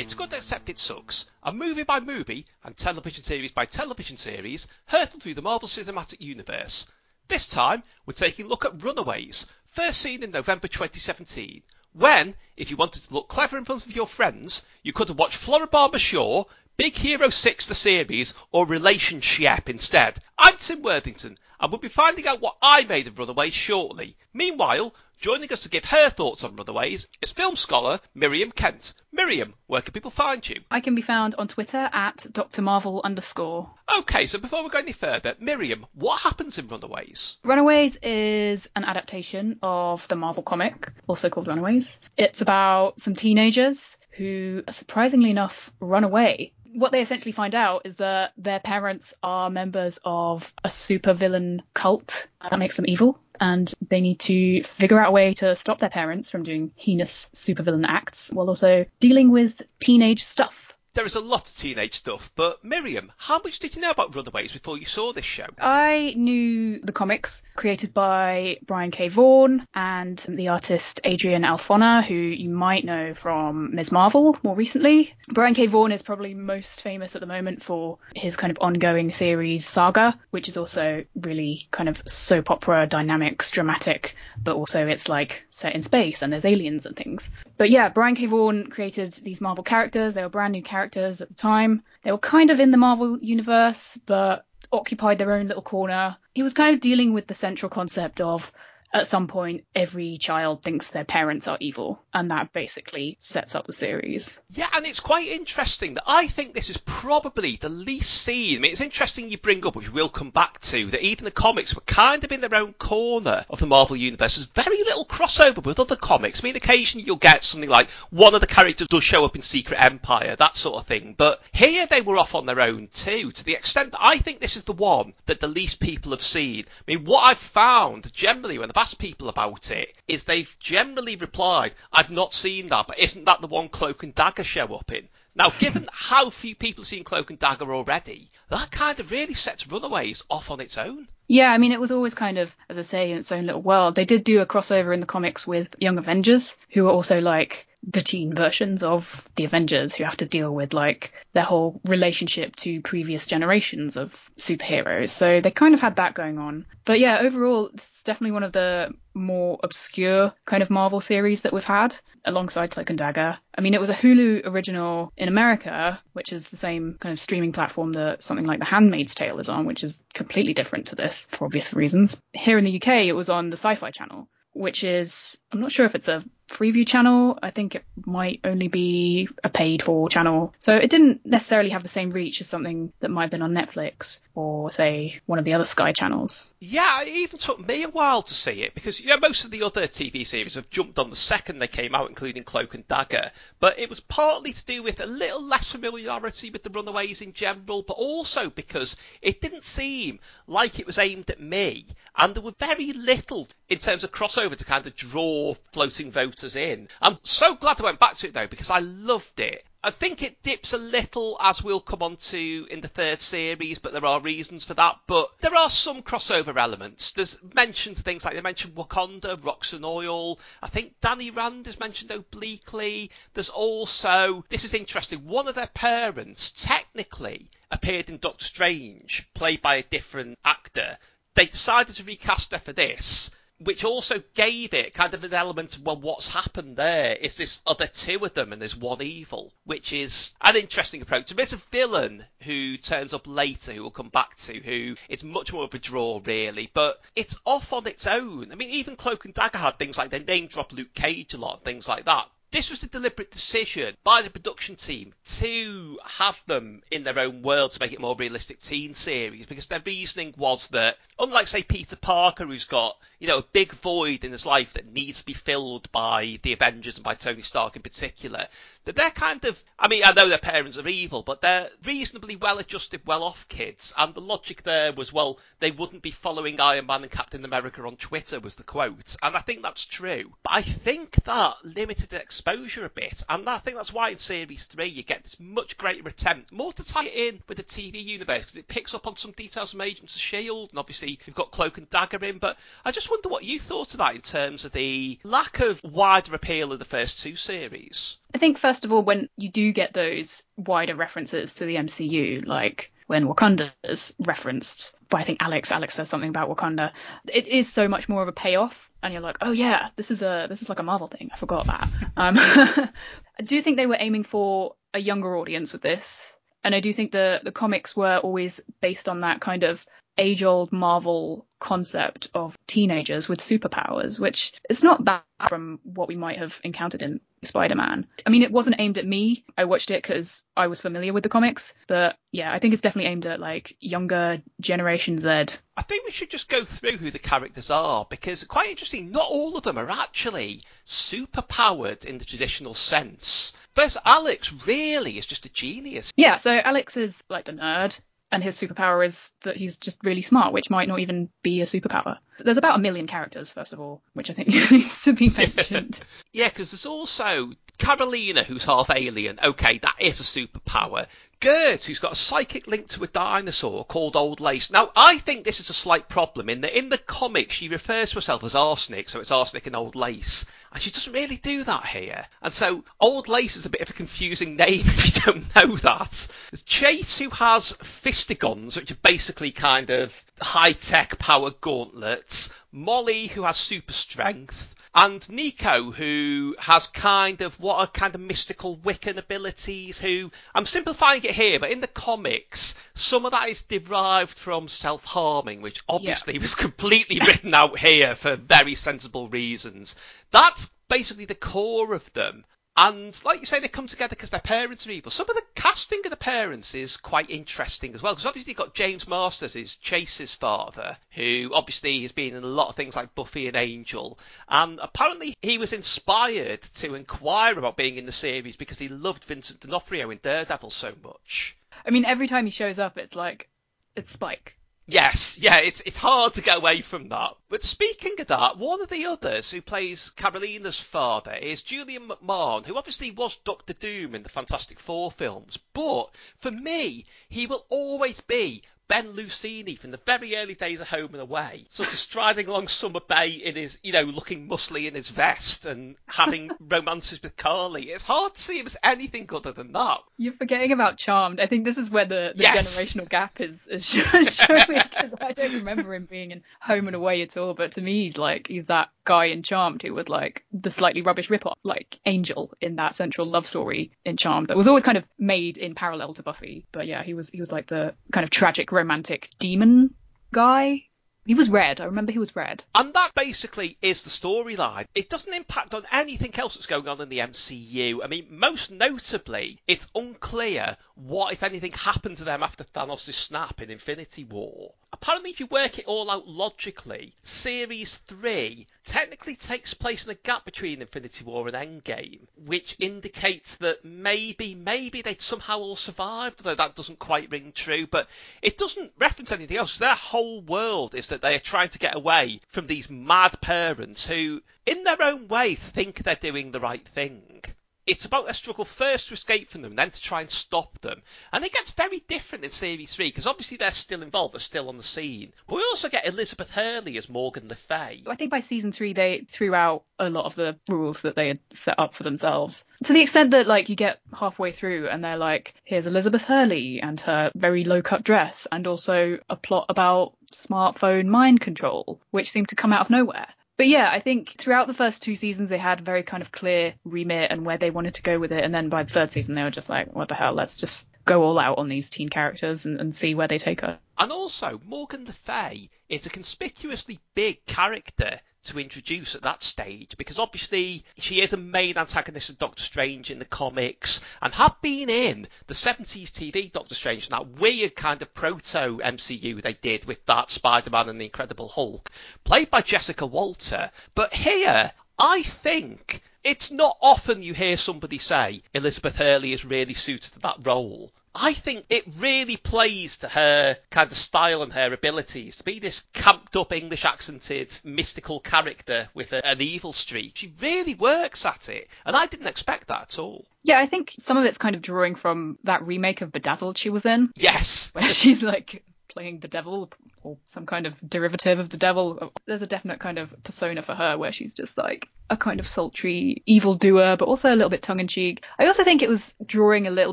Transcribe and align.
It's 0.00 0.14
Good 0.14 0.32
Except 0.32 0.70
It 0.70 0.78
Sucks, 0.78 1.26
a 1.42 1.52
movie 1.52 1.82
by 1.82 2.00
movie 2.00 2.46
and 2.64 2.74
television 2.74 3.22
series 3.22 3.52
by 3.52 3.66
television 3.66 4.16
series 4.16 4.66
hurtled 4.86 5.22
through 5.22 5.34
the 5.34 5.42
Marvel 5.42 5.68
Cinematic 5.68 6.22
Universe. 6.22 6.86
This 7.28 7.46
time, 7.46 7.82
we're 8.06 8.14
taking 8.14 8.46
a 8.46 8.48
look 8.48 8.64
at 8.64 8.82
Runaways, 8.82 9.44
first 9.66 10.00
seen 10.00 10.22
in 10.22 10.30
November 10.30 10.68
2017, 10.68 11.62
when, 11.92 12.34
if 12.56 12.70
you 12.70 12.78
wanted 12.78 13.04
to 13.04 13.12
look 13.12 13.28
clever 13.28 13.58
in 13.58 13.66
front 13.66 13.84
of 13.84 13.94
your 13.94 14.06
friends, 14.06 14.62
you 14.82 14.94
could 14.94 15.08
have 15.08 15.18
watched 15.18 15.38
Floribama 15.38 15.98
Shore, 15.98 16.46
Big 16.78 16.96
Hero 16.96 17.28
6 17.28 17.66
the 17.66 17.74
series, 17.74 18.32
or 18.52 18.64
Relationship 18.64 19.68
instead. 19.68 20.18
I'm 20.38 20.56
Tim 20.56 20.80
Worthington, 20.80 21.38
and 21.60 21.70
we'll 21.70 21.78
be 21.78 21.88
finding 21.88 22.26
out 22.26 22.40
what 22.40 22.56
I 22.62 22.84
made 22.84 23.06
of 23.06 23.18
Runaways 23.18 23.52
shortly. 23.52 24.16
Meanwhile, 24.32 24.94
Joining 25.20 25.52
us 25.52 25.64
to 25.64 25.68
give 25.68 25.84
her 25.84 26.08
thoughts 26.08 26.44
on 26.44 26.56
Runaways 26.56 27.06
is 27.20 27.30
film 27.30 27.54
scholar 27.54 28.00
Miriam 28.14 28.50
Kent. 28.50 28.94
Miriam, 29.12 29.52
where 29.66 29.82
can 29.82 29.92
people 29.92 30.10
find 30.10 30.48
you? 30.48 30.62
I 30.70 30.80
can 30.80 30.94
be 30.94 31.02
found 31.02 31.34
on 31.34 31.46
Twitter 31.46 31.90
at 31.92 32.26
Dr. 32.32 32.62
Marvel 32.62 33.02
underscore. 33.04 33.70
Okay, 33.98 34.26
so 34.26 34.38
before 34.38 34.64
we 34.64 34.70
go 34.70 34.78
any 34.78 34.92
further, 34.92 35.34
Miriam, 35.38 35.84
what 35.92 36.22
happens 36.22 36.56
in 36.56 36.68
Runaways? 36.68 37.36
Runaways 37.44 37.96
is 37.96 38.66
an 38.74 38.84
adaptation 38.84 39.58
of 39.62 40.08
the 40.08 40.16
Marvel 40.16 40.42
comic, 40.42 40.90
also 41.06 41.28
called 41.28 41.48
Runaways. 41.48 42.00
It's 42.16 42.40
about 42.40 42.98
some 42.98 43.14
teenagers 43.14 43.98
who, 44.12 44.62
surprisingly 44.70 45.28
enough, 45.28 45.70
run 45.80 46.04
away 46.04 46.54
what 46.72 46.92
they 46.92 47.00
essentially 47.00 47.32
find 47.32 47.54
out 47.54 47.82
is 47.84 47.96
that 47.96 48.32
their 48.36 48.60
parents 48.60 49.12
are 49.24 49.50
members 49.50 49.98
of 50.04 50.52
a 50.62 50.68
supervillain 50.68 51.60
cult 51.74 52.28
that 52.48 52.58
makes 52.58 52.76
them 52.76 52.86
evil, 52.86 53.18
and 53.40 53.72
they 53.88 54.00
need 54.00 54.20
to 54.20 54.62
figure 54.62 55.00
out 55.00 55.08
a 55.08 55.12
way 55.12 55.34
to 55.34 55.56
stop 55.56 55.78
their 55.80 55.90
parents 55.90 56.30
from 56.30 56.42
doing 56.42 56.70
heinous 56.76 57.28
supervillain 57.32 57.86
acts 57.86 58.30
while 58.30 58.48
also 58.48 58.84
dealing 59.00 59.30
with 59.30 59.62
teenage 59.80 60.22
stuff 60.22 60.69
there 61.00 61.06
is 61.06 61.14
a 61.14 61.20
lot 61.20 61.48
of 61.48 61.56
teenage 61.56 61.94
stuff, 61.94 62.30
but 62.36 62.62
Miriam, 62.62 63.10
how 63.16 63.40
much 63.42 63.58
did 63.58 63.74
you 63.74 63.80
know 63.80 63.90
about 63.90 64.14
Runaways 64.14 64.52
before 64.52 64.76
you 64.76 64.84
saw 64.84 65.14
this 65.14 65.24
show? 65.24 65.46
I 65.58 66.12
knew 66.14 66.78
the 66.80 66.92
comics 66.92 67.42
created 67.56 67.94
by 67.94 68.58
Brian 68.66 68.90
K. 68.90 69.08
Vaughan 69.08 69.66
and 69.74 70.18
the 70.28 70.48
artist 70.48 71.00
Adrian 71.04 71.42
Alphona, 71.42 72.04
who 72.04 72.14
you 72.14 72.50
might 72.50 72.84
know 72.84 73.14
from 73.14 73.74
Ms. 73.74 73.92
Marvel 73.92 74.36
more 74.42 74.54
recently. 74.54 75.14
Brian 75.28 75.54
K. 75.54 75.68
Vaughan 75.68 75.90
is 75.90 76.02
probably 76.02 76.34
most 76.34 76.82
famous 76.82 77.14
at 77.14 77.22
the 77.22 77.26
moment 77.26 77.62
for 77.62 77.96
his 78.14 78.36
kind 78.36 78.50
of 78.50 78.58
ongoing 78.60 79.10
series 79.10 79.66
Saga, 79.66 80.18
which 80.32 80.48
is 80.48 80.58
also 80.58 81.06
really 81.18 81.66
kind 81.70 81.88
of 81.88 82.02
soap 82.04 82.50
opera 82.50 82.86
dynamics, 82.86 83.50
dramatic, 83.50 84.16
but 84.42 84.54
also 84.54 84.86
it's 84.86 85.08
like 85.08 85.44
set 85.50 85.74
in 85.74 85.82
space 85.82 86.20
and 86.20 86.30
there's 86.30 86.44
aliens 86.44 86.84
and 86.84 86.94
things. 86.94 87.30
But 87.56 87.70
yeah, 87.70 87.88
Brian 87.88 88.16
K. 88.16 88.26
Vaughan 88.26 88.68
created 88.68 89.12
these 89.14 89.40
Marvel 89.40 89.64
characters. 89.64 90.12
They 90.12 90.22
were 90.22 90.28
brand 90.28 90.52
new 90.52 90.62
characters 90.62 90.89
at 90.96 91.28
the 91.28 91.34
time. 91.34 91.82
They 92.02 92.12
were 92.12 92.18
kind 92.18 92.50
of 92.50 92.60
in 92.60 92.70
the 92.70 92.76
Marvel 92.76 93.18
universe, 93.20 93.98
but 94.06 94.44
occupied 94.72 95.18
their 95.18 95.32
own 95.32 95.48
little 95.48 95.62
corner. 95.62 96.16
He 96.34 96.42
was 96.42 96.54
kind 96.54 96.74
of 96.74 96.80
dealing 96.80 97.12
with 97.12 97.26
the 97.26 97.34
central 97.34 97.70
concept 97.70 98.20
of 98.20 98.52
at 98.92 99.06
some 99.06 99.28
point 99.28 99.64
every 99.74 100.18
child 100.18 100.62
thinks 100.62 100.90
their 100.90 101.04
parents 101.04 101.46
are 101.46 101.56
evil 101.60 102.02
and 102.12 102.30
that 102.30 102.52
basically 102.52 103.16
sets 103.20 103.54
up 103.54 103.66
the 103.66 103.72
series. 103.72 104.38
Yeah 104.50 104.68
and 104.74 104.84
it's 104.84 105.00
quite 105.00 105.28
interesting 105.28 105.94
that 105.94 106.02
i 106.06 106.26
think 106.26 106.54
this 106.54 106.70
is 106.70 106.76
probably 106.78 107.56
the 107.56 107.68
least 107.68 108.10
seen. 108.10 108.56
I 108.56 108.60
mean 108.60 108.72
it's 108.72 108.80
interesting 108.80 109.30
you 109.30 109.38
bring 109.38 109.64
up 109.64 109.76
which 109.76 109.92
we'll 109.92 110.08
come 110.08 110.30
back 110.30 110.60
to 110.60 110.90
that 110.90 111.02
even 111.02 111.24
the 111.24 111.30
comics 111.30 111.74
were 111.74 111.82
kind 111.82 112.24
of 112.24 112.32
in 112.32 112.40
their 112.40 112.54
own 112.54 112.72
corner 112.74 113.44
of 113.48 113.60
the 113.60 113.66
marvel 113.66 113.96
universe. 113.96 114.36
There's 114.36 114.66
very 114.66 114.78
little 114.78 115.04
crossover 115.04 115.64
with 115.64 115.78
other 115.78 115.96
comics. 115.96 116.42
I 116.42 116.44
mean 116.44 116.56
occasionally 116.56 117.06
you'll 117.06 117.16
get 117.16 117.44
something 117.44 117.70
like 117.70 117.88
one 118.10 118.34
of 118.34 118.40
the 118.40 118.46
characters 118.46 118.88
does 118.88 119.04
show 119.04 119.24
up 119.24 119.36
in 119.36 119.42
secret 119.42 119.80
empire 119.80 120.34
that 120.36 120.56
sort 120.56 120.76
of 120.76 120.86
thing. 120.86 121.14
But 121.16 121.40
here 121.52 121.86
they 121.86 122.00
were 122.00 122.16
off 122.16 122.34
on 122.34 122.46
their 122.46 122.60
own 122.60 122.88
too 122.92 123.30
to 123.30 123.44
the 123.44 123.54
extent 123.54 123.92
that 123.92 124.00
i 124.02 124.18
think 124.18 124.40
this 124.40 124.56
is 124.56 124.64
the 124.64 124.72
one 124.72 125.14
that 125.26 125.40
the 125.40 125.48
least 125.48 125.78
people 125.78 126.10
have 126.10 126.22
seen. 126.22 126.64
I 126.66 126.90
mean 126.90 127.04
what 127.04 127.22
i've 127.22 127.38
found 127.38 128.12
generally 128.12 128.58
when 128.58 128.68
the 128.68 128.79
asked 128.80 128.98
people 128.98 129.28
about 129.28 129.70
it 129.70 129.94
is 130.08 130.24
they've 130.24 130.56
generally 130.58 131.14
replied, 131.14 131.74
I've 131.92 132.08
not 132.08 132.32
seen 132.32 132.68
that, 132.68 132.86
but 132.86 132.98
isn't 132.98 133.26
that 133.26 133.42
the 133.42 133.46
one 133.46 133.68
Cloak 133.68 134.02
and 134.02 134.14
Dagger 134.14 134.42
show 134.42 134.74
up 134.74 134.90
in? 134.90 135.06
Now, 135.34 135.50
given 135.58 135.86
how 135.92 136.30
few 136.30 136.54
people 136.54 136.82
have 136.82 136.88
seen 136.88 137.04
Cloak 137.04 137.28
and 137.28 137.38
Dagger 137.38 137.74
already, 137.74 138.30
that 138.48 138.70
kind 138.70 138.98
of 138.98 139.10
really 139.10 139.34
sets 139.34 139.68
Runaways 139.68 140.22
off 140.30 140.50
on 140.50 140.60
its 140.60 140.78
own. 140.78 141.08
Yeah, 141.30 141.52
I 141.52 141.58
mean, 141.58 141.70
it 141.70 141.78
was 141.78 141.92
always 141.92 142.12
kind 142.12 142.38
of, 142.38 142.52
as 142.68 142.76
I 142.76 142.82
say, 142.82 143.12
in 143.12 143.18
its 143.18 143.30
own 143.30 143.46
little 143.46 143.62
world. 143.62 143.94
They 143.94 144.04
did 144.04 144.24
do 144.24 144.40
a 144.40 144.46
crossover 144.46 144.92
in 144.92 144.98
the 144.98 145.06
comics 145.06 145.46
with 145.46 145.68
Young 145.78 145.96
Avengers, 145.96 146.56
who 146.70 146.88
are 146.88 146.90
also 146.90 147.20
like 147.20 147.68
the 147.82 148.02
teen 148.02 148.34
versions 148.34 148.82
of 148.82 149.28
the 149.36 149.44
Avengers 149.44 149.94
who 149.94 150.04
have 150.04 150.16
to 150.18 150.26
deal 150.26 150.54
with 150.54 150.74
like 150.74 151.12
their 151.32 151.44
whole 151.44 151.80
relationship 151.86 152.54
to 152.56 152.80
previous 152.82 153.26
generations 153.26 153.96
of 153.96 154.30
superheroes. 154.38 155.10
So 155.10 155.40
they 155.40 155.50
kind 155.50 155.72
of 155.72 155.80
had 155.80 155.96
that 155.96 156.14
going 156.14 156.38
on. 156.38 156.66
But 156.84 157.00
yeah, 157.00 157.20
overall, 157.20 157.70
it's 157.72 158.02
definitely 158.02 158.32
one 158.32 158.42
of 158.42 158.52
the 158.52 158.92
more 159.14 159.58
obscure 159.62 160.32
kind 160.44 160.62
of 160.62 160.70
Marvel 160.70 161.00
series 161.00 161.42
that 161.42 161.52
we've 161.52 161.64
had 161.64 161.96
alongside 162.24 162.70
Cloak 162.70 162.90
and 162.90 162.98
Dagger. 162.98 163.38
I 163.56 163.60
mean, 163.60 163.74
it 163.74 163.80
was 163.80 163.90
a 163.90 163.94
Hulu 163.94 164.46
original 164.46 165.12
in 165.16 165.28
America, 165.28 166.00
which 166.12 166.32
is 166.32 166.48
the 166.48 166.56
same 166.56 166.96
kind 167.00 167.12
of 167.12 167.20
streaming 167.20 167.52
platform 167.52 167.92
that 167.92 168.22
something 168.22 168.46
like 168.46 168.58
The 168.58 168.66
Handmaid's 168.66 169.14
Tale 169.14 169.38
is 169.38 169.48
on, 169.48 169.66
which 169.66 169.82
is 169.82 170.02
completely 170.14 170.54
different 170.54 170.88
to 170.88 170.96
this 170.96 171.26
for 171.30 171.46
obvious 171.46 171.72
reasons. 171.72 172.20
Here 172.32 172.58
in 172.58 172.64
the 172.64 172.76
UK, 172.76 173.06
it 173.06 173.12
was 173.12 173.28
on 173.28 173.50
the 173.50 173.56
Syfy 173.56 173.92
channel 173.92 174.28
which 174.52 174.84
is 174.84 175.38
I'm 175.52 175.60
not 175.60 175.72
sure 175.72 175.86
if 175.86 175.94
it's 175.94 176.08
a 176.08 176.24
Freeview 176.50 176.86
channel. 176.86 177.38
I 177.42 177.50
think 177.50 177.76
it 177.76 177.84
might 178.04 178.40
only 178.44 178.68
be 178.68 179.28
a 179.44 179.48
paid 179.48 179.82
for 179.82 180.08
channel. 180.08 180.52
So 180.58 180.74
it 180.74 180.90
didn't 180.90 181.24
necessarily 181.24 181.70
have 181.70 181.84
the 181.84 181.88
same 181.88 182.10
reach 182.10 182.40
as 182.40 182.48
something 182.48 182.92
that 183.00 183.10
might 183.10 183.22
have 183.22 183.30
been 183.30 183.42
on 183.42 183.52
Netflix 183.52 184.20
or 184.34 184.70
say 184.72 185.20
one 185.26 185.38
of 185.38 185.44
the 185.44 185.54
other 185.54 185.64
Sky 185.64 185.92
channels. 185.92 186.52
Yeah, 186.58 187.02
it 187.02 187.08
even 187.08 187.38
took 187.38 187.64
me 187.66 187.84
a 187.84 187.88
while 187.88 188.22
to 188.22 188.34
see 188.34 188.62
it 188.62 188.74
because 188.74 189.00
you 189.00 189.08
know 189.08 189.18
most 189.18 189.44
of 189.44 189.52
the 189.52 189.62
other 189.62 189.86
TV 189.86 190.26
series 190.26 190.54
have 190.54 190.68
jumped 190.70 190.98
on 190.98 191.10
the 191.10 191.16
second 191.16 191.60
they 191.60 191.68
came 191.68 191.94
out, 191.94 192.08
including 192.08 192.42
Cloak 192.42 192.74
and 192.74 192.86
Dagger. 192.88 193.30
But 193.60 193.78
it 193.78 193.88
was 193.88 194.00
partly 194.00 194.52
to 194.52 194.64
do 194.64 194.82
with 194.82 195.00
a 195.00 195.06
little 195.06 195.46
less 195.46 195.70
familiarity 195.70 196.50
with 196.50 196.64
the 196.64 196.70
Runaways 196.70 197.22
in 197.22 197.32
general, 197.32 197.82
but 197.82 197.94
also 197.94 198.50
because 198.50 198.96
it 199.22 199.40
didn't 199.40 199.64
seem 199.64 200.18
like 200.48 200.80
it 200.80 200.86
was 200.86 200.98
aimed 200.98 201.30
at 201.30 201.40
me, 201.40 201.86
and 202.16 202.34
there 202.34 202.42
were 202.42 202.54
very 202.58 202.92
little 202.92 203.46
in 203.68 203.78
terms 203.78 204.02
of 204.02 204.10
crossover 204.10 204.56
to 204.56 204.64
kind 204.64 204.86
of 204.86 204.96
draw 204.96 205.39
floating 205.72 206.10
voters 206.12 206.56
in. 206.56 206.88
I'm 207.00 207.18
so 207.22 207.54
glad 207.54 207.80
I 207.80 207.84
went 207.84 207.98
back 207.98 208.14
to 208.16 208.28
it 208.28 208.34
though 208.34 208.46
because 208.46 208.70
I 208.70 208.80
loved 208.80 209.40
it. 209.40 209.64
I 209.82 209.90
think 209.90 210.22
it 210.22 210.42
dips 210.42 210.74
a 210.74 210.78
little 210.78 211.38
as 211.40 211.62
we'll 211.62 211.80
come 211.80 212.02
on 212.02 212.16
to 212.16 212.66
in 212.70 212.82
the 212.82 212.88
third 212.88 213.18
series, 213.18 213.78
but 213.78 213.92
there 213.92 214.04
are 214.04 214.20
reasons 214.20 214.62
for 214.62 214.74
that. 214.74 215.00
But 215.06 215.30
there 215.40 215.54
are 215.54 215.70
some 215.70 216.02
crossover 216.02 216.54
elements. 216.56 217.12
There's 217.12 217.38
mentioned 217.54 217.96
things 217.96 218.22
like 218.22 218.34
they 218.34 218.42
mentioned 218.42 218.74
Wakanda, 218.74 219.38
Roxxon 219.38 219.82
Oil. 219.82 220.38
I 220.62 220.68
think 220.68 221.00
Danny 221.00 221.30
Rand 221.30 221.66
is 221.66 221.80
mentioned 221.80 222.10
obliquely. 222.10 223.10
There's 223.32 223.48
also, 223.48 224.44
this 224.50 224.64
is 224.64 224.74
interesting, 224.74 225.24
one 225.24 225.48
of 225.48 225.54
their 225.54 225.68
parents 225.68 226.52
technically 226.54 227.50
appeared 227.70 228.10
in 228.10 228.18
Doctor 228.18 228.44
Strange, 228.44 229.26
played 229.32 229.62
by 229.62 229.76
a 229.76 229.82
different 229.82 230.38
actor. 230.44 230.98
They 231.34 231.46
decided 231.46 231.96
to 231.96 232.04
recast 232.04 232.52
her 232.52 232.58
for 232.58 232.74
this 232.74 233.30
which 233.60 233.84
also 233.84 234.22
gave 234.34 234.72
it 234.72 234.94
kind 234.94 235.12
of 235.12 235.22
an 235.22 235.34
element 235.34 235.76
of, 235.76 235.84
well, 235.84 235.96
what's 235.96 236.28
happened 236.28 236.76
there? 236.76 237.14
Is 237.14 237.36
this, 237.36 237.60
other 237.66 237.86
two 237.86 238.24
of 238.24 238.34
them 238.34 238.52
and 238.52 238.60
there's 238.60 238.76
one 238.76 239.02
evil? 239.02 239.52
Which 239.64 239.92
is 239.92 240.32
an 240.40 240.56
interesting 240.56 241.02
approach. 241.02 241.30
There's 241.30 241.52
a 241.52 241.62
villain 241.70 242.24
who 242.42 242.78
turns 242.78 243.12
up 243.12 243.26
later, 243.26 243.72
who 243.72 243.82
we'll 243.82 243.90
come 243.90 244.08
back 244.08 244.36
to, 244.38 244.58
who 244.60 244.96
is 245.08 245.22
much 245.22 245.52
more 245.52 245.64
of 245.64 245.74
a 245.74 245.78
draw, 245.78 246.20
really, 246.24 246.70
but 246.72 247.00
it's 247.14 247.38
off 247.44 247.72
on 247.72 247.86
its 247.86 248.06
own. 248.06 248.50
I 248.50 248.54
mean, 248.54 248.70
even 248.70 248.96
Cloak 248.96 249.26
and 249.26 249.34
Dagger 249.34 249.58
had 249.58 249.78
things 249.78 249.98
like 249.98 250.10
they 250.10 250.20
name 250.20 250.46
drop 250.46 250.72
Luke 250.72 250.94
Cage 250.94 251.34
a 251.34 251.38
lot 251.38 251.64
things 251.64 251.86
like 251.86 252.06
that. 252.06 252.28
This 252.52 252.68
was 252.68 252.82
a 252.82 252.88
deliberate 252.88 253.30
decision 253.30 253.96
by 254.02 254.22
the 254.22 254.30
production 254.30 254.74
team 254.74 255.14
to 255.36 256.00
have 256.04 256.42
them 256.46 256.82
in 256.90 257.04
their 257.04 257.18
own 257.20 257.42
world 257.42 257.70
to 257.72 257.80
make 257.80 257.92
it 257.92 258.00
more 258.00 258.16
realistic 258.16 258.60
teen 258.60 258.94
series 258.94 259.46
because 259.46 259.66
their 259.66 259.82
reasoning 259.86 260.34
was 260.36 260.66
that, 260.68 260.98
unlike, 261.20 261.46
say, 261.46 261.62
Peter 261.62 261.94
Parker, 261.94 262.46
who's 262.46 262.64
got, 262.64 262.96
you 263.20 263.28
know, 263.28 263.38
a 263.38 263.42
big 263.42 263.72
void 263.72 264.24
in 264.24 264.32
his 264.32 264.44
life 264.44 264.72
that 264.72 264.92
needs 264.92 265.20
to 265.20 265.26
be 265.26 265.32
filled 265.32 265.90
by 265.92 266.40
the 266.42 266.52
Avengers 266.52 266.96
and 266.96 267.04
by 267.04 267.14
Tony 267.14 267.42
Stark 267.42 267.76
in 267.76 267.82
particular, 267.82 268.48
that 268.84 268.96
they're 268.96 269.10
kind 269.10 269.44
of, 269.44 269.62
I 269.78 269.86
mean, 269.86 270.02
I 270.04 270.12
know 270.12 270.28
their 270.28 270.38
parents 270.38 270.76
are 270.76 270.88
evil, 270.88 271.22
but 271.22 271.42
they're 271.42 271.68
reasonably 271.84 272.34
well 272.34 272.58
adjusted, 272.58 273.02
well 273.06 273.22
off 273.22 273.46
kids. 273.48 273.92
And 273.96 274.12
the 274.14 274.20
logic 274.20 274.64
there 274.64 274.92
was, 274.92 275.12
well, 275.12 275.38
they 275.60 275.70
wouldn't 275.70 276.02
be 276.02 276.10
following 276.10 276.60
Iron 276.60 276.86
Man 276.86 277.02
and 277.02 277.12
Captain 277.12 277.44
America 277.44 277.82
on 277.86 277.96
Twitter, 277.96 278.40
was 278.40 278.56
the 278.56 278.64
quote. 278.64 279.16
And 279.22 279.36
I 279.36 279.40
think 279.40 279.62
that's 279.62 279.84
true. 279.84 280.32
But 280.42 280.54
I 280.54 280.62
think 280.62 281.22
that 281.24 281.56
limited 281.62 282.12
exposure 282.40 282.86
a 282.86 282.90
bit. 282.90 283.22
And 283.28 283.48
I 283.48 283.58
think 283.58 283.76
that's 283.76 283.92
why 283.92 284.10
in 284.10 284.18
Series 284.18 284.64
3 284.64 284.86
you 284.86 285.02
get 285.02 285.22
this 285.22 285.38
much 285.38 285.76
greater 285.76 286.08
attempt, 286.08 286.52
more 286.52 286.72
to 286.72 286.84
tie 286.84 287.04
it 287.04 287.34
in 287.34 287.42
with 287.48 287.58
the 287.58 287.62
TV 287.62 288.02
universe, 288.02 288.44
because 288.44 288.56
it 288.56 288.68
picks 288.68 288.94
up 288.94 289.06
on 289.06 289.16
some 289.16 289.32
details 289.32 289.70
from 289.70 289.82
Agents 289.82 290.14
of 290.14 290.20
S.H.I.E.L.D. 290.20 290.68
And 290.70 290.78
obviously 290.78 291.18
you've 291.26 291.36
got 291.36 291.50
Cloak 291.50 291.76
and 291.76 291.90
Dagger 291.90 292.24
in. 292.24 292.38
But 292.38 292.56
I 292.84 292.92
just 292.92 293.10
wonder 293.10 293.28
what 293.28 293.44
you 293.44 293.60
thought 293.60 293.92
of 293.92 293.98
that 293.98 294.14
in 294.14 294.22
terms 294.22 294.64
of 294.64 294.72
the 294.72 295.18
lack 295.22 295.60
of 295.60 295.82
wider 295.84 296.34
appeal 296.34 296.72
of 296.72 296.78
the 296.78 296.84
first 296.84 297.20
two 297.20 297.36
series. 297.36 298.16
I 298.34 298.38
think 298.38 298.58
first 298.58 298.84
of 298.84 298.92
all, 298.92 299.02
when 299.02 299.28
you 299.36 299.50
do 299.50 299.72
get 299.72 299.92
those 299.92 300.42
wider 300.56 300.94
references 300.94 301.54
to 301.56 301.66
the 301.66 301.76
MCU, 301.76 302.46
like 302.46 302.92
when 303.06 303.26
Wakanda 303.26 303.70
is 303.84 304.14
referenced 304.18 304.96
by 305.10 305.20
I 305.20 305.24
think 305.24 305.42
Alex, 305.42 305.72
Alex 305.72 305.94
says 305.94 306.08
something 306.08 306.30
about 306.30 306.48
Wakanda, 306.48 306.92
it 307.30 307.48
is 307.48 307.70
so 307.70 307.88
much 307.88 308.08
more 308.08 308.22
of 308.22 308.28
a 308.28 308.32
payoff, 308.32 308.89
and 309.02 309.12
you're 309.12 309.22
like, 309.22 309.38
oh 309.40 309.52
yeah, 309.52 309.88
this 309.96 310.10
is 310.10 310.22
a 310.22 310.46
this 310.48 310.62
is 310.62 310.68
like 310.68 310.78
a 310.78 310.84
Marvel 310.84 311.06
thing. 311.06 311.30
I 311.32 311.36
forgot 311.36 311.66
that. 311.66 311.88
um, 312.16 312.36
I 312.38 312.90
do 313.44 313.60
think 313.62 313.76
they 313.76 313.86
were 313.86 313.96
aiming 313.98 314.24
for 314.24 314.74
a 314.94 314.98
younger 314.98 315.36
audience 315.36 315.72
with 315.72 315.82
this, 315.82 316.36
and 316.64 316.74
I 316.74 316.80
do 316.80 316.92
think 316.92 317.12
the 317.12 317.40
the 317.42 317.52
comics 317.52 317.96
were 317.96 318.18
always 318.18 318.60
based 318.80 319.08
on 319.08 319.20
that 319.20 319.40
kind 319.40 319.62
of 319.62 319.84
age 320.18 320.42
old 320.42 320.72
Marvel 320.72 321.46
concept 321.58 322.28
of 322.34 322.58
teenagers 322.66 323.28
with 323.28 323.40
superpowers, 323.40 324.18
which 324.18 324.52
is 324.68 324.82
not 324.82 325.04
that 325.06 325.24
from 325.48 325.80
what 325.82 326.08
we 326.08 326.16
might 326.16 326.38
have 326.38 326.60
encountered 326.64 327.02
in 327.02 327.20
Spider 327.42 327.74
Man. 327.74 328.06
I 328.26 328.30
mean, 328.30 328.42
it 328.42 328.52
wasn't 328.52 328.76
aimed 328.78 328.98
at 328.98 329.06
me. 329.06 329.44
I 329.56 329.64
watched 329.64 329.90
it 329.90 330.02
because 330.02 330.42
I 330.56 330.66
was 330.66 330.80
familiar 330.80 331.12
with 331.12 331.22
the 331.22 331.30
comics, 331.30 331.72
but 331.86 332.16
yeah, 332.32 332.52
I 332.52 332.58
think 332.58 332.74
it's 332.74 332.82
definitely 332.82 333.10
aimed 333.10 333.24
at 333.26 333.40
like 333.40 333.76
younger 333.80 334.42
Generation 334.60 335.18
Z. 335.18 335.28
I 335.28 335.82
think 335.82 336.04
we 336.04 336.12
should 336.12 336.30
just 336.30 336.50
go 336.50 336.64
through 336.64 336.98
who 336.98 337.10
the 337.10 337.18
characters 337.18 337.70
are 337.70 338.06
because 338.08 338.44
quite 338.44 338.68
interesting, 338.68 339.10
not 339.10 339.28
all 339.30 339.56
of 339.56 339.62
them 339.62 339.78
are 339.78 339.90
actually 339.90 340.62
super 340.84 341.42
powered 341.42 342.04
in 342.04 342.18
the 342.18 342.26
traditional 342.26 342.74
sense. 342.74 343.54
First, 343.74 343.96
Alex 344.04 344.52
really 344.66 345.16
is 345.16 345.26
just 345.26 345.46
a 345.46 345.52
genius. 345.52 346.12
Yeah, 346.16 346.36
so 346.36 346.52
Alex 346.52 346.96
is 346.98 347.22
like 347.30 347.46
the 347.46 347.52
nerd 347.52 347.98
and 348.30 348.44
his 348.44 348.56
superpower 348.56 349.04
is 349.04 349.32
that 349.42 349.56
he's 349.56 349.78
just 349.78 350.04
really 350.04 350.22
smart, 350.22 350.52
which 350.52 350.70
might 350.70 350.88
not 350.88 351.00
even 351.00 351.30
be 351.42 351.62
a 351.62 351.64
superpower. 351.64 352.18
There's 352.44 352.56
about 352.56 352.76
a 352.76 352.82
million 352.82 353.06
characters, 353.06 353.52
first 353.52 353.72
of 353.72 353.80
all, 353.80 354.02
which 354.14 354.30
I 354.30 354.34
think 354.34 354.48
needs 354.70 355.04
to 355.04 355.12
be 355.12 355.30
mentioned. 355.30 356.00
yeah, 356.32 356.48
because 356.48 356.70
there's 356.70 356.86
also 356.86 357.52
Karolina, 357.78 358.44
who's 358.44 358.64
half 358.64 358.90
alien. 358.90 359.40
Okay, 359.42 359.78
that 359.78 359.96
is 359.98 360.20
a 360.20 360.22
superpower. 360.22 361.06
Gert, 361.40 361.84
who's 361.84 361.98
got 361.98 362.12
a 362.12 362.16
psychic 362.16 362.66
link 362.66 362.88
to 362.88 363.02
a 363.02 363.06
dinosaur 363.06 363.84
called 363.86 364.14
Old 364.14 364.40
Lace. 364.40 364.70
Now, 364.70 364.90
I 364.94 365.16
think 365.18 365.44
this 365.44 365.60
is 365.60 365.70
a 365.70 365.74
slight 365.74 366.08
problem 366.08 366.50
in 366.50 366.60
that 366.60 366.76
in 366.76 366.90
the 366.90 366.98
comics 366.98 367.54
she 367.54 367.68
refers 367.68 368.10
to 368.10 368.16
herself 368.16 368.44
as 368.44 368.54
Arsenic, 368.54 369.08
so 369.08 369.20
it's 369.20 369.30
Arsenic 369.30 369.66
and 369.66 369.74
Old 369.74 369.96
Lace. 369.96 370.44
And 370.72 370.80
she 370.80 370.90
doesn't 370.90 371.12
really 371.12 371.36
do 371.36 371.64
that 371.64 371.86
here. 371.86 372.26
And 372.42 372.54
so 372.54 372.84
Old 373.00 373.26
Lace 373.26 373.56
is 373.56 373.66
a 373.66 373.70
bit 373.70 373.80
of 373.80 373.90
a 373.90 373.94
confusing 373.94 374.56
name 374.56 374.80
if 374.86 375.04
you 375.06 375.20
don't 375.22 375.54
know 375.56 375.76
that. 375.78 376.28
There's 376.50 376.62
Chase, 376.62 377.18
who 377.18 377.30
has 377.30 377.72
fistigons, 377.82 378.76
which 378.76 378.90
are 378.92 378.96
basically 379.02 379.50
kind 379.50 379.90
of 379.90 380.14
high-tech 380.40 381.18
power 381.18 381.50
gauntlets. 381.60 382.50
Molly, 382.72 383.26
who 383.26 383.42
has 383.42 383.56
super 383.56 383.92
strength 383.92 384.69
and 384.94 385.28
Nico, 385.30 385.92
who 385.92 386.56
has 386.58 386.88
kind 386.88 387.42
of 387.42 387.58
what 387.60 387.78
are 387.78 387.86
kind 387.86 388.14
of 388.14 388.20
mystical 388.20 388.76
Wiccan 388.78 389.18
abilities. 389.18 389.98
Who 390.00 390.32
I'm 390.54 390.66
simplifying 390.66 391.22
it 391.22 391.30
here, 391.30 391.60
but 391.60 391.70
in 391.70 391.80
the 391.80 391.86
comics, 391.86 392.74
some 392.94 393.24
of 393.24 393.32
that 393.32 393.48
is 393.48 393.62
derived 393.62 394.38
from 394.38 394.68
self-harming, 394.68 395.62
which 395.62 395.82
obviously 395.88 396.34
yeah. 396.34 396.40
was 396.40 396.54
completely 396.54 397.20
written 397.24 397.54
out 397.54 397.78
here 397.78 398.16
for 398.16 398.36
very 398.36 398.74
sensible 398.74 399.28
reasons. 399.28 399.94
That's 400.32 400.70
basically 400.88 401.24
the 401.26 401.34
core 401.36 401.94
of 401.94 402.12
them. 402.12 402.44
And 402.76 403.20
like 403.24 403.40
you 403.40 403.46
say, 403.46 403.60
they 403.60 403.68
come 403.68 403.88
together 403.88 404.10
because 404.10 404.30
their 404.30 404.40
parents 404.40 404.86
are 404.86 404.90
evil. 404.90 405.10
Some 405.10 405.28
of 405.28 405.36
the 405.36 405.42
casting 405.54 406.00
of 406.04 406.10
the 406.10 406.16
parents 406.16 406.74
is 406.74 406.96
quite 406.96 407.28
interesting 407.28 407.94
as 407.94 408.02
well, 408.02 408.14
because 408.14 408.26
obviously 408.26 408.52
you've 408.52 408.58
got 408.58 408.74
James 408.74 409.08
Marsters 409.08 409.56
as 409.56 409.76
Chase's 409.76 410.32
father, 410.32 410.96
who 411.10 411.50
obviously 411.52 412.00
has 412.02 412.12
been 412.12 412.34
in 412.34 412.44
a 412.44 412.46
lot 412.46 412.68
of 412.68 412.76
things 412.76 412.96
like 412.96 413.14
Buffy 413.14 413.48
and 413.48 413.56
Angel, 413.56 414.18
and 414.48 414.78
apparently 414.80 415.34
he 415.42 415.58
was 415.58 415.72
inspired 415.72 416.62
to 416.76 416.94
inquire 416.94 417.58
about 417.58 417.76
being 417.76 417.96
in 417.96 418.06
the 418.06 418.12
series 418.12 418.56
because 418.56 418.78
he 418.78 418.88
loved 418.88 419.24
Vincent 419.24 419.60
D'Onofrio 419.60 420.10
in 420.10 420.18
Daredevil 420.22 420.70
so 420.70 420.94
much. 421.02 421.56
I 421.84 421.90
mean, 421.90 422.04
every 422.04 422.28
time 422.28 422.44
he 422.44 422.50
shows 422.50 422.78
up, 422.78 422.96
it's 422.96 423.16
like 423.16 423.48
it's 423.96 424.12
Spike. 424.12 424.56
Yes, 424.92 425.38
yeah, 425.38 425.58
it's 425.58 425.80
it's 425.86 425.96
hard 425.96 426.32
to 426.32 426.42
get 426.42 426.58
away 426.58 426.80
from 426.80 427.10
that. 427.10 427.36
But 427.48 427.62
speaking 427.62 428.20
of 428.20 428.26
that, 428.26 428.58
one 428.58 428.82
of 428.82 428.88
the 428.88 429.06
others 429.06 429.48
who 429.48 429.62
plays 429.62 430.10
Karolina's 430.16 430.80
father 430.80 431.34
is 431.34 431.62
Julian 431.62 432.08
McMahon, 432.08 432.66
who 432.66 432.76
obviously 432.76 433.12
was 433.12 433.36
Doctor 433.36 433.72
Doom 433.72 434.16
in 434.16 434.24
the 434.24 434.28
Fantastic 434.28 434.80
Four 434.80 435.12
films. 435.12 435.60
But 435.74 436.06
for 436.40 436.50
me, 436.50 437.04
he 437.28 437.46
will 437.46 437.66
always 437.68 438.18
be 438.18 438.62
Ben 438.90 439.12
Lucini 439.12 439.78
from 439.78 439.92
the 439.92 440.00
very 440.04 440.34
early 440.34 440.54
days 440.54 440.80
of 440.80 440.88
Home 440.88 441.10
and 441.12 441.20
Away, 441.20 441.64
sort 441.68 441.92
of 441.92 441.94
striding 441.96 442.48
along 442.48 442.66
Summer 442.66 442.98
Bay 442.98 443.28
in 443.28 443.54
his, 443.54 443.78
you 443.84 443.92
know, 443.92 444.02
looking 444.02 444.48
muscly 444.48 444.88
in 444.88 444.96
his 444.96 445.10
vest 445.10 445.64
and 445.64 445.94
having 446.06 446.50
romances 446.60 447.22
with 447.22 447.36
Carly. 447.36 447.84
It's 447.84 448.02
hard 448.02 448.34
to 448.34 448.42
see 448.42 448.58
him 448.58 448.66
as 448.66 448.76
anything 448.82 449.30
other 449.32 449.52
than 449.52 449.70
that. 449.74 450.00
You're 450.18 450.32
forgetting 450.32 450.72
about 450.72 450.96
Charmed. 450.96 451.38
I 451.38 451.46
think 451.46 451.64
this 451.64 451.78
is 451.78 451.88
where 451.88 452.04
the, 452.04 452.32
the 452.34 452.42
yes. 452.42 452.76
generational 452.76 453.08
gap 453.08 453.40
is, 453.40 453.68
is 453.68 453.86
showing 454.34 454.66
because 454.66 455.14
I 455.20 455.34
don't 455.34 455.54
remember 455.54 455.94
him 455.94 456.06
being 456.06 456.32
in 456.32 456.42
Home 456.60 456.88
and 456.88 456.96
Away 456.96 457.22
at 457.22 457.36
all. 457.36 457.54
But 457.54 457.72
to 457.72 457.80
me, 457.80 458.02
he's 458.06 458.18
like 458.18 458.48
he's 458.48 458.66
that 458.66 458.90
guy 459.04 459.26
in 459.26 459.44
Charmed 459.44 459.82
who 459.82 459.94
was 459.94 460.08
like 460.08 460.44
the 460.52 460.70
slightly 460.70 461.02
rubbish 461.02 461.28
ripoff, 461.28 461.54
like 461.62 462.00
Angel 462.06 462.52
in 462.60 462.76
that 462.76 462.96
central 462.96 463.28
love 463.28 463.46
story 463.46 463.92
in 464.04 464.16
Charmed 464.16 464.48
that 464.48 464.56
was 464.56 464.66
always 464.66 464.82
kind 464.82 464.98
of 464.98 465.06
made 465.16 465.58
in 465.58 465.76
parallel 465.76 466.14
to 466.14 466.24
Buffy. 466.24 466.66
But 466.72 466.88
yeah, 466.88 467.04
he 467.04 467.14
was 467.14 467.28
he 467.30 467.38
was 467.38 467.52
like 467.52 467.68
the 467.68 467.94
kind 468.12 468.24
of 468.24 468.30
tragic 468.30 468.72
romantic 468.80 469.30
demon 469.38 469.94
guy. 470.32 470.86
He 471.26 471.34
was 471.34 471.50
red. 471.50 471.80
I 471.80 471.84
remember 471.84 472.12
he 472.12 472.18
was 472.18 472.34
red. 472.34 472.64
And 472.74 472.94
that 472.94 473.14
basically 473.14 473.76
is 473.82 474.02
the 474.02 474.10
storyline. 474.10 474.86
It 474.94 475.10
doesn't 475.10 475.34
impact 475.34 475.74
on 475.74 475.84
anything 475.92 476.34
else 476.34 476.54
that's 476.54 476.66
going 476.66 476.88
on 476.88 477.00
in 477.00 477.10
the 477.10 477.18
MCU. 477.18 478.00
I 478.02 478.06
mean, 478.06 478.26
most 478.30 478.70
notably, 478.70 479.60
it's 479.68 479.86
unclear 479.94 480.78
what, 480.94 481.32
if 481.34 481.42
anything, 481.42 481.72
happened 481.72 482.18
to 482.18 482.24
them 482.24 482.42
after 482.42 482.64
Thanos' 482.64 483.12
snap 483.12 483.60
in 483.60 483.70
Infinity 483.70 484.24
War. 484.24 484.72
Apparently, 484.92 485.30
if 485.30 485.38
you 485.38 485.46
work 485.46 485.78
it 485.78 485.86
all 485.86 486.10
out 486.10 486.26
logically, 486.26 487.14
Series 487.22 487.96
3 487.96 488.66
technically 488.84 489.36
takes 489.36 489.72
place 489.72 490.04
in 490.04 490.10
a 490.10 490.14
gap 490.14 490.44
between 490.44 490.82
Infinity 490.82 491.24
War 491.24 491.46
and 491.46 491.56
Endgame, 491.56 492.26
which 492.36 492.74
indicates 492.78 493.56
that 493.58 493.84
maybe, 493.84 494.56
maybe 494.56 495.00
they'd 495.00 495.20
somehow 495.20 495.58
all 495.58 495.76
survived, 495.76 496.42
though 496.42 496.56
that 496.56 496.74
doesn't 496.74 496.98
quite 496.98 497.30
ring 497.30 497.52
true, 497.52 497.86
but 497.86 498.08
it 498.42 498.58
doesn't 498.58 498.92
reference 498.98 499.30
anything 499.30 499.56
else. 499.56 499.78
Their 499.78 499.94
whole 499.94 500.42
world 500.42 500.96
is 500.96 501.06
that 501.08 501.22
they 501.22 501.36
are 501.36 501.40
trying 501.40 501.70
to 501.70 501.78
get 501.78 501.94
away 501.94 502.40
from 502.48 502.66
these 502.66 502.90
mad 502.90 503.40
parents 503.40 504.04
who, 504.06 504.42
in 504.66 504.82
their 504.82 505.00
own 505.00 505.28
way, 505.28 505.54
think 505.54 506.02
they're 506.02 506.16
doing 506.16 506.50
the 506.50 506.60
right 506.60 506.86
thing 506.88 507.44
it's 507.90 508.04
about 508.04 508.24
their 508.24 508.34
struggle 508.34 508.64
first 508.64 509.08
to 509.08 509.14
escape 509.14 509.50
from 509.50 509.62
them, 509.62 509.74
then 509.74 509.90
to 509.90 510.00
try 510.00 510.20
and 510.20 510.30
stop 510.30 510.80
them. 510.80 511.02
And 511.32 511.44
it 511.44 511.52
gets 511.52 511.72
very 511.72 512.04
different 512.06 512.44
in 512.44 512.52
Series 512.52 512.94
3 512.94 513.08
because 513.08 513.26
obviously 513.26 513.56
they're 513.56 513.72
still 513.72 514.02
involved, 514.02 514.34
they're 514.34 514.40
still 514.40 514.68
on 514.68 514.76
the 514.76 514.84
scene. 514.84 515.32
But 515.48 515.56
we 515.56 515.62
also 515.62 515.88
get 515.88 516.06
Elizabeth 516.06 516.50
Hurley 516.50 516.96
as 516.98 517.08
Morgan 517.08 517.48
Le 517.48 517.56
Fay. 517.56 518.04
I 518.06 518.14
think 518.14 518.30
by 518.30 518.40
season 518.40 518.70
3 518.70 518.92
they 518.92 519.26
threw 519.28 519.56
out 519.56 519.82
a 519.98 520.08
lot 520.08 520.24
of 520.24 520.36
the 520.36 520.56
rules 520.68 521.02
that 521.02 521.16
they 521.16 521.28
had 521.28 521.40
set 521.52 521.80
up 521.80 521.94
for 521.94 522.04
themselves. 522.04 522.64
To 522.84 522.92
the 522.92 523.02
extent 523.02 523.32
that 523.32 523.48
like 523.48 523.68
you 523.68 523.74
get 523.74 523.98
halfway 524.16 524.52
through 524.52 524.88
and 524.88 525.02
they're 525.02 525.16
like, 525.16 525.54
here's 525.64 525.88
Elizabeth 525.88 526.24
Hurley 526.24 526.80
and 526.80 527.00
her 527.00 527.32
very 527.34 527.64
low 527.64 527.82
cut 527.82 528.04
dress 528.04 528.46
and 528.52 528.68
also 528.68 529.18
a 529.28 529.34
plot 529.34 529.66
about 529.68 530.14
smartphone 530.32 531.06
mind 531.06 531.40
control, 531.40 532.00
which 532.12 532.30
seemed 532.30 532.50
to 532.50 532.56
come 532.56 532.72
out 532.72 532.82
of 532.82 532.90
nowhere 532.90 533.26
But 533.60 533.68
yeah, 533.68 533.90
I 533.92 534.00
think 534.00 534.36
throughout 534.38 534.68
the 534.68 534.72
first 534.72 535.02
two 535.02 535.16
seasons 535.16 535.50
they 535.50 535.58
had 535.58 535.82
very 535.82 536.02
kind 536.02 536.22
of 536.22 536.32
clear 536.32 536.72
remit 536.82 537.30
and 537.30 537.44
where 537.44 537.58
they 537.58 537.70
wanted 537.70 537.96
to 537.96 538.02
go 538.02 538.18
with 538.18 538.32
it, 538.32 538.42
and 538.42 538.54
then 538.54 538.70
by 538.70 538.84
the 538.84 538.90
third 538.90 539.12
season 539.12 539.34
they 539.34 539.42
were 539.42 539.50
just 539.50 539.68
like, 539.68 539.94
what 539.94 540.08
the 540.08 540.14
hell? 540.14 540.32
Let's 540.32 540.56
just 540.56 540.88
go 541.04 541.22
all 541.24 541.38
out 541.38 541.58
on 541.58 541.68
these 541.68 541.90
teen 541.90 542.08
characters 542.08 542.64
and, 542.64 542.80
and 542.80 542.94
see 542.94 543.14
where 543.14 543.28
they 543.28 543.36
take 543.36 543.62
us. 543.62 543.78
And 543.98 544.10
also, 544.12 544.58
Morgan 544.64 545.04
Le 545.04 545.12
Fay 545.12 545.68
is 545.90 546.06
a 546.06 546.08
conspicuously 546.08 547.00
big 547.14 547.44
character 547.44 548.20
to 548.42 548.58
introduce 548.58 549.14
at 549.14 549.22
that 549.22 549.42
stage 549.42 549.96
because 549.98 550.18
obviously 550.18 550.84
she 550.96 551.20
is 551.20 551.32
a 551.32 551.36
main 551.36 551.76
antagonist 551.76 552.30
of 552.30 552.38
Doctor 552.38 552.62
Strange 552.62 553.10
in 553.10 553.18
the 553.18 553.24
comics 553.24 554.00
and 554.22 554.32
had 554.32 554.54
been 554.62 554.88
in 554.88 555.28
the 555.46 555.54
70s 555.54 556.10
TV 556.10 556.50
Doctor 556.50 556.74
Strange 556.74 557.08
that 557.08 557.28
weird 557.28 557.76
kind 557.76 558.00
of 558.00 558.14
proto 558.14 558.78
MCU 558.82 559.42
they 559.42 559.52
did 559.54 559.84
with 559.84 560.04
that 560.06 560.30
Spider-Man 560.30 560.88
and 560.88 561.00
the 561.00 561.04
Incredible 561.04 561.48
Hulk 561.48 561.90
played 562.24 562.50
by 562.50 562.62
Jessica 562.62 563.04
Walter 563.04 563.70
but 563.94 564.14
here 564.14 564.72
I 564.98 565.22
think 565.22 566.02
it's 566.22 566.50
not 566.50 566.76
often 566.80 567.22
you 567.22 567.34
hear 567.34 567.56
somebody 567.56 567.98
say 567.98 568.42
Elizabeth 568.54 568.96
Hurley 568.96 569.32
is 569.32 569.44
really 569.44 569.74
suited 569.74 570.12
to 570.12 570.18
that 570.20 570.36
role. 570.42 570.92
I 571.14 571.34
think 571.34 571.66
it 571.68 571.84
really 571.98 572.36
plays 572.36 572.98
to 572.98 573.08
her 573.08 573.58
kind 573.70 573.90
of 573.90 573.96
style 573.96 574.42
and 574.42 574.52
her 574.52 574.72
abilities 574.72 575.38
to 575.38 575.44
be 575.44 575.58
this 575.58 575.82
camped 575.92 576.36
up 576.36 576.52
English 576.52 576.84
accented 576.84 577.54
mystical 577.64 578.20
character 578.20 578.88
with 578.94 579.12
a, 579.12 579.26
an 579.26 579.40
evil 579.40 579.72
streak. 579.72 580.12
She 580.16 580.32
really 580.40 580.74
works 580.74 581.26
at 581.26 581.48
it, 581.48 581.68
and 581.84 581.96
I 581.96 582.06
didn't 582.06 582.28
expect 582.28 582.68
that 582.68 582.82
at 582.82 582.98
all. 582.98 583.26
Yeah, 583.42 583.58
I 583.58 583.66
think 583.66 583.94
some 583.98 584.16
of 584.16 584.24
it's 584.24 584.38
kind 584.38 584.54
of 584.54 584.62
drawing 584.62 584.94
from 584.94 585.38
that 585.44 585.66
remake 585.66 586.00
of 586.00 586.12
Bedazzled 586.12 586.58
she 586.58 586.70
was 586.70 586.86
in. 586.86 587.10
Yes. 587.16 587.70
Where 587.74 587.88
she's 587.88 588.22
like 588.22 588.62
playing 588.90 589.20
the 589.20 589.28
devil 589.28 589.70
or 590.02 590.18
some 590.24 590.46
kind 590.46 590.66
of 590.66 590.74
derivative 590.88 591.38
of 591.38 591.48
the 591.48 591.56
devil. 591.56 592.12
There's 592.26 592.42
a 592.42 592.46
definite 592.46 592.80
kind 592.80 592.98
of 592.98 593.14
persona 593.22 593.62
for 593.62 593.74
her 593.74 593.96
where 593.96 594.12
she's 594.12 594.34
just 594.34 594.58
like 594.58 594.88
a 595.08 595.16
kind 595.16 595.40
of 595.40 595.48
sultry 595.48 596.22
evil 596.26 596.54
doer, 596.54 596.96
but 596.96 597.08
also 597.08 597.32
a 597.32 597.36
little 597.36 597.50
bit 597.50 597.62
tongue 597.62 597.80
in 597.80 597.88
cheek. 597.88 598.24
I 598.38 598.46
also 598.46 598.64
think 598.64 598.82
it 598.82 598.88
was 598.88 599.14
drawing 599.24 599.66
a 599.66 599.70
little 599.70 599.92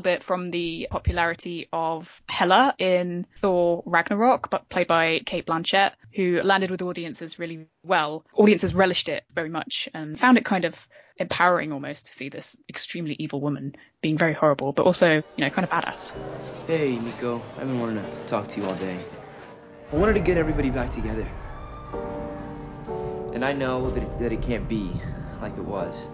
bit 0.00 0.22
from 0.22 0.50
the 0.50 0.86
popularity 0.90 1.68
of 1.72 2.22
Hela 2.28 2.74
in 2.78 3.26
Thor 3.40 3.82
Ragnarok, 3.86 4.50
but 4.50 4.68
played 4.68 4.86
by 4.86 5.20
Cate 5.26 5.46
Blanchett, 5.46 5.92
who 6.14 6.40
landed 6.42 6.70
with 6.70 6.82
audiences 6.82 7.38
really 7.38 7.66
well. 7.82 8.24
Audiences 8.34 8.74
relished 8.74 9.08
it 9.08 9.24
very 9.34 9.50
much 9.50 9.88
and 9.94 10.18
found 10.18 10.38
it 10.38 10.44
kind 10.44 10.64
of 10.64 10.88
empowering 11.18 11.72
almost 11.72 12.06
to 12.06 12.14
see 12.14 12.28
this 12.28 12.56
extremely 12.68 13.14
evil 13.18 13.40
woman 13.40 13.74
being 14.00 14.16
very 14.16 14.34
horrible, 14.34 14.72
but 14.72 14.86
also, 14.86 15.16
you 15.36 15.44
know, 15.44 15.50
kind 15.50 15.64
of 15.64 15.70
badass. 15.70 16.14
Hey, 16.66 16.98
Nico. 16.98 17.42
I've 17.56 17.66
been 17.66 17.80
wanting 17.80 18.02
to 18.02 18.26
talk 18.26 18.48
to 18.48 18.60
you 18.60 18.66
all 18.66 18.74
day. 18.76 18.98
I 19.92 19.96
wanted 19.96 20.14
to 20.14 20.20
get 20.20 20.36
everybody 20.36 20.70
back 20.70 20.90
together. 20.90 21.26
And 23.34 23.44
I 23.44 23.52
know 23.52 23.90
that 23.90 24.02
it, 24.02 24.18
that 24.18 24.32
it 24.32 24.42
can't 24.42 24.68
be 24.68 24.90
like 25.40 25.56
it 25.56 25.64
was. 25.64 26.06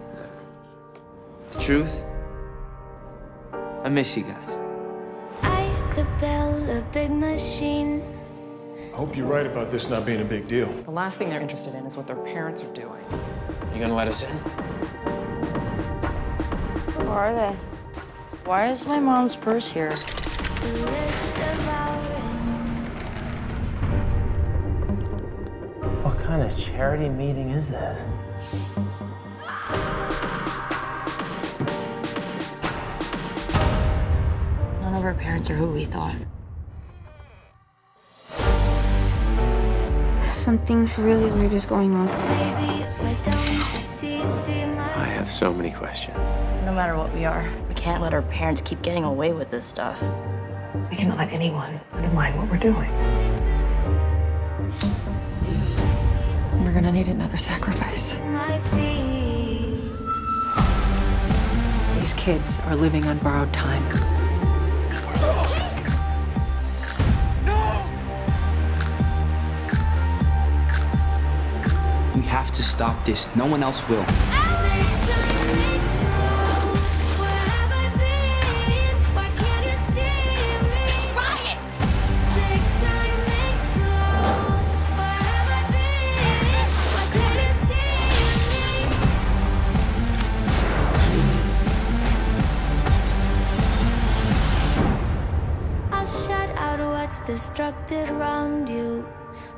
The 1.52 1.60
truth, 1.60 2.02
I 3.82 3.88
miss 3.88 4.16
you 4.16 4.24
guys. 4.24 4.58
I 5.42 5.92
could 5.92 6.08
build 6.18 6.68
a 6.68 6.84
big 6.92 7.10
machine. 7.10 8.02
I 8.92 8.96
hope 8.96 9.16
you're 9.16 9.28
right 9.28 9.46
about 9.46 9.70
this 9.70 9.88
not 9.88 10.06
being 10.06 10.20
a 10.20 10.24
big 10.24 10.48
deal. 10.48 10.66
The 10.72 10.90
last 10.90 11.18
thing 11.18 11.30
they're 11.30 11.40
interested 11.40 11.74
in 11.74 11.84
is 11.86 11.96
what 11.96 12.06
their 12.06 12.16
parents 12.16 12.62
are 12.62 12.72
doing. 12.72 13.04
You 13.74 13.80
gonna 13.80 13.94
let 13.94 14.06
us 14.06 14.22
in? 14.22 14.36
Who 16.92 17.08
are 17.08 17.34
they? 17.34 17.56
Why 18.44 18.70
is 18.70 18.86
my 18.86 19.00
mom's 19.00 19.34
purse 19.34 19.70
here? 19.70 19.90
to 20.64 20.70
live 20.70 21.34
devouring. 21.34 22.38
What 26.02 26.18
kind 26.18 26.42
of 26.42 26.56
charity 26.56 27.08
meeting 27.08 27.50
is 27.50 27.68
this? 27.68 28.00
None 34.80 34.94
of 34.94 35.04
our 35.04 35.14
parents 35.14 35.50
are 35.50 35.54
who 35.54 35.66
we 35.66 35.84
thought. 35.84 36.14
Something 40.44 40.90
really 40.98 41.30
weird 41.30 41.54
is 41.54 41.64
going 41.64 41.94
on. 41.94 42.06
Baby, 42.06 42.84
why 42.98 43.16
don't 43.24 43.48
you 43.48 43.78
see, 43.80 44.20
see 44.28 44.66
my 44.66 45.00
I 45.00 45.06
have 45.06 45.32
so 45.32 45.54
many 45.54 45.70
questions. 45.70 46.18
No 46.66 46.74
matter 46.74 46.98
what 46.98 47.14
we 47.14 47.24
are, 47.24 47.50
we 47.66 47.72
can't 47.72 48.02
let 48.02 48.12
our 48.12 48.20
parents 48.20 48.60
keep 48.60 48.82
getting 48.82 49.04
away 49.04 49.32
with 49.32 49.50
this 49.50 49.64
stuff. 49.64 49.98
We 50.90 50.96
cannot 50.96 51.16
let 51.16 51.32
anyone 51.32 51.80
undermine 51.92 52.36
what 52.36 52.50
we're 52.50 52.58
doing. 52.58 52.90
We're 56.62 56.74
gonna 56.74 56.92
need 56.92 57.08
another 57.08 57.38
sacrifice. 57.38 58.16
These 61.98 62.12
kids 62.12 62.60
are 62.66 62.76
living 62.76 63.06
on 63.06 63.16
borrowed 63.20 63.54
time. 63.54 64.23
Have 72.34 72.50
to 72.50 72.64
stop 72.64 73.04
this. 73.04 73.30
No 73.36 73.46
one 73.46 73.62
else 73.62 73.88
will. 73.88 74.04
Destructed 97.26 98.10
you. 98.68 99.06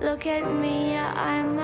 Look 0.00 0.26
at 0.26 0.44
me, 0.54 0.96
I'm 0.96 1.55